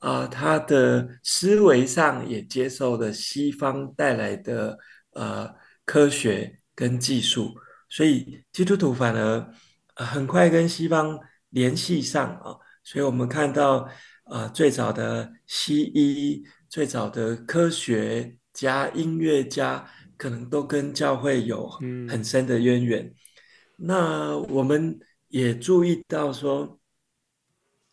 [0.00, 4.78] 啊、呃，他的思维上也接受了西方带来的
[5.12, 5.54] 呃
[5.90, 7.54] 科学跟技术，
[7.88, 9.52] 所以基督徒反而、
[9.96, 11.18] 呃、很快跟西方
[11.48, 13.78] 联系上啊，所以我们看到
[14.24, 19.90] 啊、呃，最早的西医，最早的科学家、音乐家。
[20.20, 21.66] 可能都跟教会有
[22.06, 23.02] 很深的渊源。
[23.06, 23.14] 嗯、
[23.78, 26.78] 那我们也注意到说，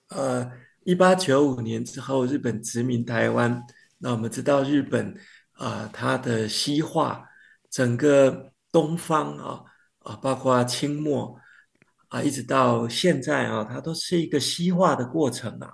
[0.10, 0.52] 呃，
[0.84, 3.64] 一八九五年之后，日本殖民台湾。
[4.00, 5.16] 那我们知道日本
[5.54, 7.24] 啊、呃，它的西化，
[7.70, 9.63] 整个东方啊
[9.99, 11.39] 啊，包括清末
[12.09, 15.72] 啊，一直到现在啊，它都是一个西化的过程啊。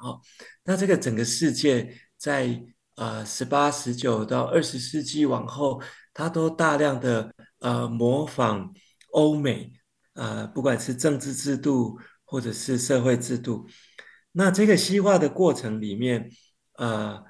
[0.63, 2.63] 那这个整个世界在
[2.95, 5.81] 呃十八、十九到二十世纪往后。
[6.15, 8.71] 他都大量的呃模仿
[9.13, 9.73] 欧美，
[10.13, 13.67] 呃，不管是政治制度或者是社会制度，
[14.31, 16.29] 那这个西化的过程里面，
[16.73, 17.23] 呃，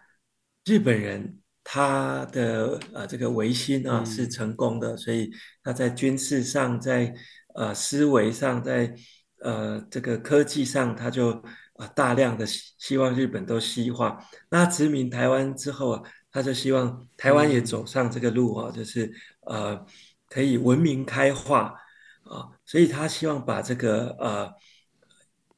[0.66, 5.32] 日本人他的呃这个维新啊是成功的，嗯、所以
[5.64, 7.14] 他在军事上，在
[7.56, 8.94] 呃思维上，在
[9.40, 11.32] 呃这个科技上，他就
[11.76, 14.20] 啊大量的希望日本都西化。
[14.50, 16.04] 那殖民台湾之后啊。
[16.36, 19.14] 他就希望台湾也走上这个路啊，就是
[19.46, 19.86] 呃
[20.28, 21.76] 可以文明开化
[22.24, 24.52] 啊，所以他希望把这个呃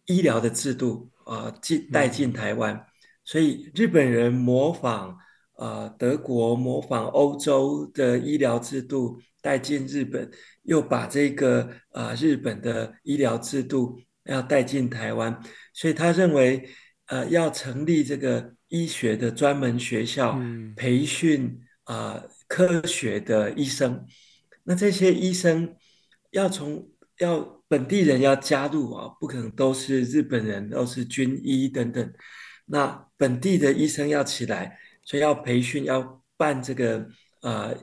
[0.06, 2.86] 医疗的制度啊进带进台湾，
[3.24, 5.18] 所以日本人模仿
[5.58, 10.30] 呃德国模仿欧洲的医疗制度带进日本，
[10.64, 15.40] 又把这个呃日本的医疗制度要带进台湾，
[15.74, 16.70] 所以他认为
[17.08, 18.54] 呃要成立这个。
[18.68, 20.38] 医学的专门学校
[20.76, 24.04] 培训啊、呃，科学的医生，
[24.64, 25.76] 那这些医生
[26.32, 26.90] 要从
[27.20, 32.14] 要本地人要加入啊，不可能都是日本人，都是军医等等。
[32.66, 37.08] 那本地的医生要起来，所以要培训，要办这个
[37.42, 37.74] 呃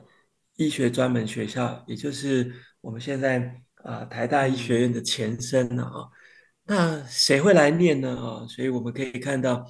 [0.57, 3.39] 医学专门学校，也就是我们现在
[3.83, 6.07] 啊、呃、台大医学院的前身了啊。
[6.65, 8.45] 那谁会来念呢啊？
[8.47, 9.65] 所以我们可以看到。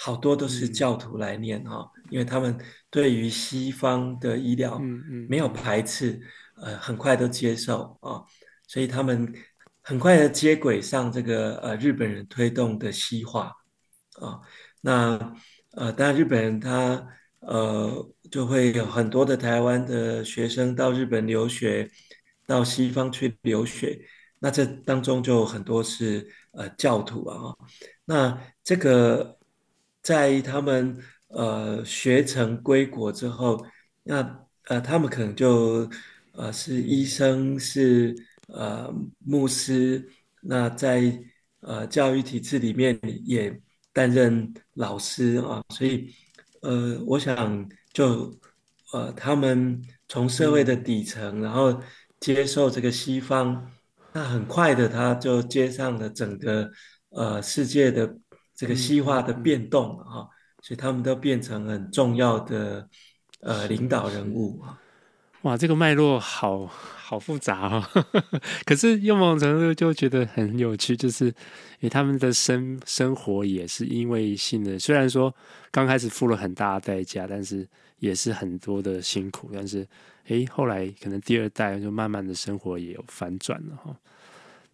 [0.00, 2.56] 好多都是教徒来念哈，嗯、因为他们
[2.88, 4.78] 对于西方的医疗
[5.28, 6.20] 没有排斥，
[6.62, 8.22] 呃，很快都接受啊。
[8.68, 9.34] 所以他们
[9.82, 13.52] 很快的接轨上这个呃日本人推动的西化
[14.20, 14.38] 啊。
[14.82, 15.34] 那
[15.78, 17.06] 呃，当然日本人他
[17.38, 21.88] 呃就会有很多的台湾的学生到日本留学，
[22.46, 23.96] 到西方去留学。
[24.40, 27.54] 那这当中就很多是呃教徒啊。
[28.04, 29.38] 那这个
[30.02, 30.98] 在他们
[31.28, 33.64] 呃学成归国之后，
[34.02, 35.88] 那呃他们可能就
[36.32, 38.16] 呃是医生，是
[38.48, 38.92] 呃
[39.24, 40.10] 牧师，
[40.40, 41.22] 那在
[41.60, 43.60] 呃教育体制里面也
[43.98, 46.14] 担任老师啊，所以
[46.62, 48.32] 呃我想就
[48.92, 51.82] 呃他们从社会的底层，然后
[52.20, 53.68] 接受这个西方。
[54.12, 56.70] 那很快的，他就接上了整个
[57.10, 58.16] 呃世界的
[58.54, 60.30] 这个西化的变动啊，
[60.62, 62.88] 所以他们都变成很重要的
[63.40, 64.78] 呃领导人物啊。
[65.42, 67.84] 哇，这个脉络好好复杂，哦，
[68.66, 71.32] 可是用某种程度就觉得很有趣，就是
[71.80, 75.34] 诶他们的生生活也是因为性的，虽然说
[75.70, 77.66] 刚开始付了很大的代价，但是
[77.98, 79.86] 也是很多的辛苦，但是。
[80.28, 83.96] 诶，后来可能第二代就慢慢的生活也有反转了哈。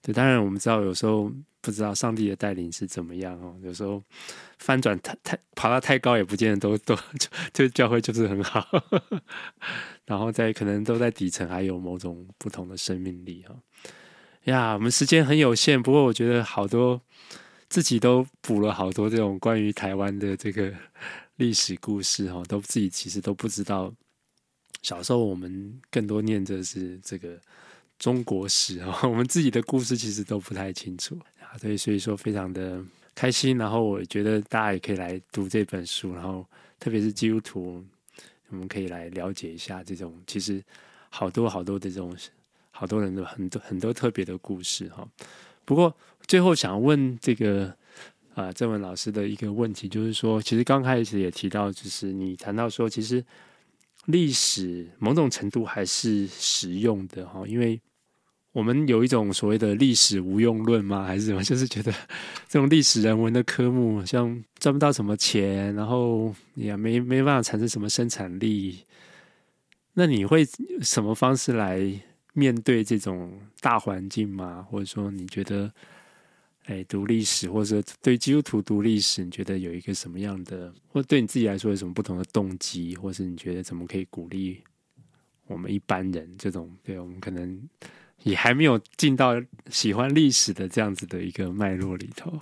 [0.02, 1.30] 对，当然我们知道有时候
[1.64, 3.56] 不知道上帝的带领是怎么样哦。
[3.62, 4.02] 有时候
[4.58, 8.68] 翻转太太爬到太高也不见得都都就就教会就是很好。
[10.04, 13.56] 然后在可能都在底层还有某种不同的生命力哈。
[14.44, 17.00] 呀，我们时间很有限，不过我觉得好多
[17.70, 20.70] 自己都补了好多这种关于台湾的这个
[21.36, 23.90] 历史故事哈，都自己其实都不知道。
[24.82, 27.40] 小时候我们更多念的是这个
[27.98, 31.18] 中国史哦，我们自己的故事其实都不太清楚
[31.60, 32.82] 对，所以说非常的
[33.14, 33.56] 开心。
[33.58, 36.46] 然后我觉得大家也可以来读这本书，然后
[36.78, 37.84] 特别是基督徒，
[38.50, 40.62] 我们可以来了解一下这种其实
[41.10, 42.16] 好多好多的这种
[42.70, 45.08] 好多人的很多很多特别的故事哈。
[45.64, 45.94] 不过
[46.26, 47.74] 最后想问这个
[48.34, 53.24] 啊正文老师的一个问题，就是说，其实刚开始也提到，就是你谈到说，其实。
[54.08, 57.80] 历史某种程度还是实用的哈，因为
[58.54, 61.04] 我们有一种所谓的历史无用论吗？
[61.04, 61.42] 还是什么？
[61.42, 61.92] 就是觉得
[62.48, 68.78] 这种历史人文的科目，像赚不到什么钱，然后也没没办法产生什么生产力。
[69.92, 70.46] 那你会
[70.80, 71.92] 什么方式来
[72.32, 74.66] 面对这种大环境吗？
[74.70, 75.70] 或者说，你觉得？
[76.66, 84.62] 哎，读历史，或者对基督徒读历史，你觉得有一个什么样的，或对你自己来说有什么不同的动机，或是你觉得怎么可以鼓励
[85.46, 86.74] 我们一般人这种？
[86.82, 87.68] 对，我们可能
[88.24, 89.32] 也还没有进到
[89.70, 92.40] 喜欢历史的这样子的一个脉络里头。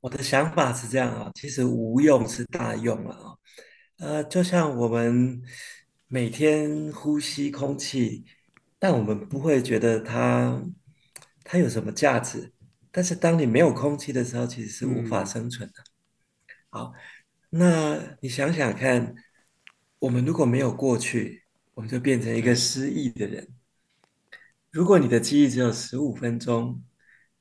[0.00, 3.34] 我的想法是这样啊，其实无用是大用了啊。
[3.98, 5.42] 呃，就像我们
[6.08, 8.24] 每天呼吸空气，
[8.78, 10.62] 但我们不会觉得它。
[11.42, 12.52] 它有什么价值？
[12.92, 15.82] 但是当你没有空气的时候，其实是无法生存的。
[15.82, 15.84] 嗯。
[16.70, 16.92] 好，
[17.50, 19.14] 那你想想看，
[19.98, 21.42] 我们如果没有过去，
[21.74, 23.48] 我们就变成一个失忆的人。
[24.70, 26.80] 如果你的记忆只有十五分钟，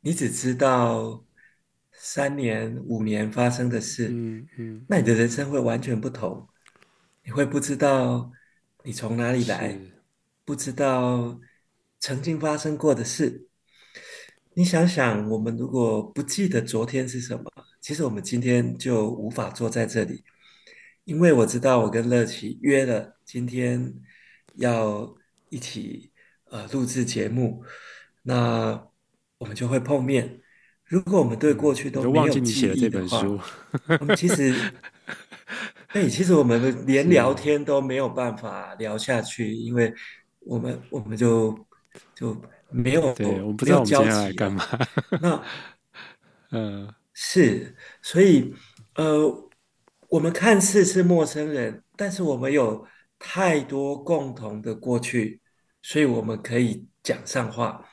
[0.01, 1.23] 你只知道
[1.91, 6.47] 三年、五年发生的事，嗯嗯，那你的人生会完全不同。
[7.23, 8.31] 你会不知道
[8.83, 9.79] 你从哪里来，
[10.43, 11.39] 不知道
[11.99, 13.47] 曾经发生过的事。
[14.55, 17.43] 你想想，我们如果不记得昨天是什么，
[17.79, 20.23] 其实我们今天就无法坐在这里。
[21.03, 23.93] 因为我知道，我跟乐琪约了今天
[24.55, 25.15] 要
[25.49, 26.11] 一起
[26.49, 27.63] 呃录制节目，
[28.23, 28.87] 那
[29.37, 30.41] 我们就会碰面。
[30.85, 33.23] 如果我们对过去都没有记忆的话，
[33.99, 34.53] 我们其实，
[35.89, 39.93] 哎，其实我们连聊天都没有办法聊下去，因为
[40.39, 41.57] 我们我们就
[42.13, 42.35] 就。
[42.71, 44.63] 没有，对，我不知道我们接下来干嘛。
[45.19, 45.43] 那，
[46.53, 48.53] 嗯，是，所以，
[48.93, 49.49] 呃，
[50.07, 52.85] 我们看似是陌生人，但是我们有
[53.17, 55.38] 太多共同的过去，
[55.81, 57.85] 所以我们可以讲上话。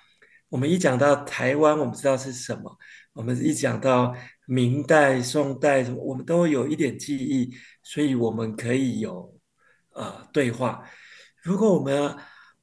[0.48, 2.70] 我们一讲到台湾，我们知道是什么；
[3.12, 4.14] 我们一讲到
[4.46, 7.50] 明代、宋代什么，我们都有一点记忆，
[7.82, 9.38] 所以我们可以有
[9.90, 10.82] 呃对话。
[11.42, 12.16] 如果我们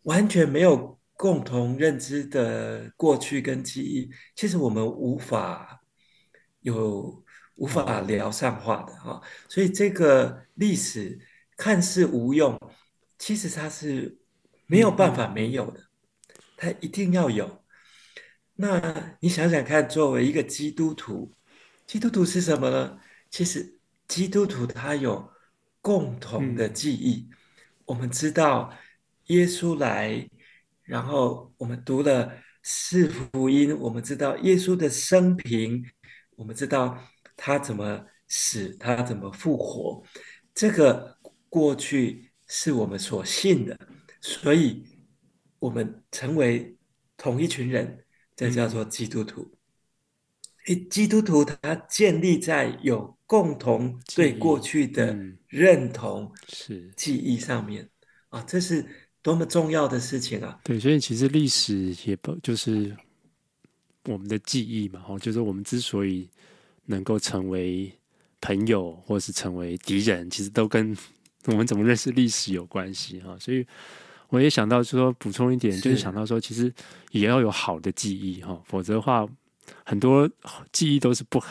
[0.03, 5.79] 完全没有，共同认知的过去跟记忆，其实我们无法
[6.61, 7.23] 有
[7.55, 11.17] 无法聊上话的哈，所以这个历史
[11.55, 12.59] 看似无用，
[13.19, 14.17] 其实它是
[14.65, 15.81] 没有办法没有的，
[16.57, 17.63] 他一定要有。
[18.55, 21.33] 那你想想看，作为一个基督徒，
[21.85, 22.99] 基督徒是什么呢？
[23.29, 25.31] 其实基督徒他有
[25.81, 27.29] 共同的记忆，
[27.85, 28.73] 我们知道
[29.27, 30.29] 耶稣来。
[30.83, 32.29] 然后我们读了
[32.61, 35.81] 四福音，我们知道耶稣的生平，
[36.35, 37.01] 我们知道
[37.37, 40.03] 他怎么死，他怎么复活，
[40.53, 43.79] 这个过去是我们所信的，
[44.25, 44.81] 所以
[45.59, 46.73] 我们成为
[47.17, 48.05] 同一群人，
[48.37, 49.51] 这叫做基督徒。
[50.89, 55.13] 基督徒他建立在有共同对过去的
[55.49, 57.87] 认同是记忆上面
[58.29, 58.85] 啊，这是
[59.21, 60.57] 多么重要的事情啊！
[60.63, 62.95] 对，所以其实历史也不就是
[64.05, 66.29] 我们的记忆嘛，哦，就是我们之所以
[66.85, 67.91] 能够成为
[68.39, 70.95] 朋友或是成为敌人，其实都跟
[71.47, 73.37] 我们怎么认识历史有关系哈。
[73.37, 73.67] 所以
[74.33, 76.73] 我也想到说补充一点，就是想到说，其实
[77.11, 79.27] 也要有好的记忆哈，否则的话。
[79.85, 80.29] 很多
[80.73, 81.41] 记忆都是不，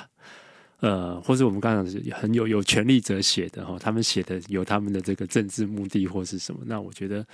[0.80, 6.60] 呃，或者我们刚刚讲是很有有权力者写的哈，他们写的有他们的这个政治目的或是什么。
[6.66, 7.26] 那我觉得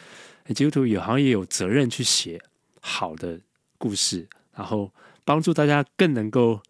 [0.55, 2.41] 基督徒也好像也有责任去写
[2.81, 3.41] 好的
[3.77, 4.25] 故事，
[4.55, 4.89] 然后
[5.25, 6.61] 帮助大家更能够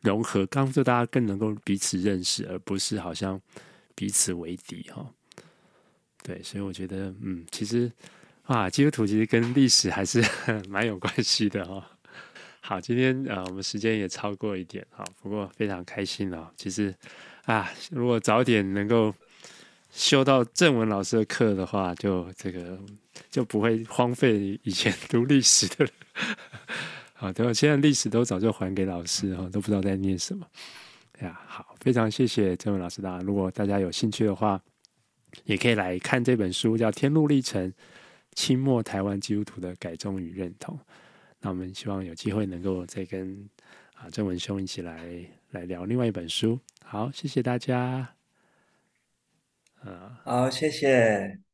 [0.00, 3.38] 融合，帮助大家更能够彼此认识，而不是好像
[3.94, 5.06] 彼此为敌哈。
[6.22, 7.92] 对，所以我觉得，嗯，其实
[8.48, 10.24] 啊，基督徒其实跟历史还是
[10.70, 11.86] 蛮有关系的哈。
[12.60, 16.50] 好，今天啊、呃，我们时间也超过一点哈，不过非常开心了。
[16.56, 16.94] 其实
[17.44, 19.14] 啊，如果早点能够
[19.90, 22.80] 修到正文老师的课的话，就这个
[23.30, 25.86] 就不会荒废以前读历史的。
[27.12, 30.46] 好，等我现在历史都早就还给老师哈，都不知道在念什么。
[31.18, 33.18] 哎呀，好，非常谢谢正文老师的。
[33.18, 34.58] 如果大家有兴趣的话，
[35.44, 37.70] 也可以来看这本书，叫《天路历程：
[38.38, 40.76] 清末台湾基督徒的改宗与认同》。
[41.40, 43.50] 那我们希望有机会能够再跟
[43.94, 46.56] 啊郑文兄一起来来聊另外一本书。
[46.84, 48.14] 好，谢谢大家。
[49.80, 51.47] 啊好，谢谢。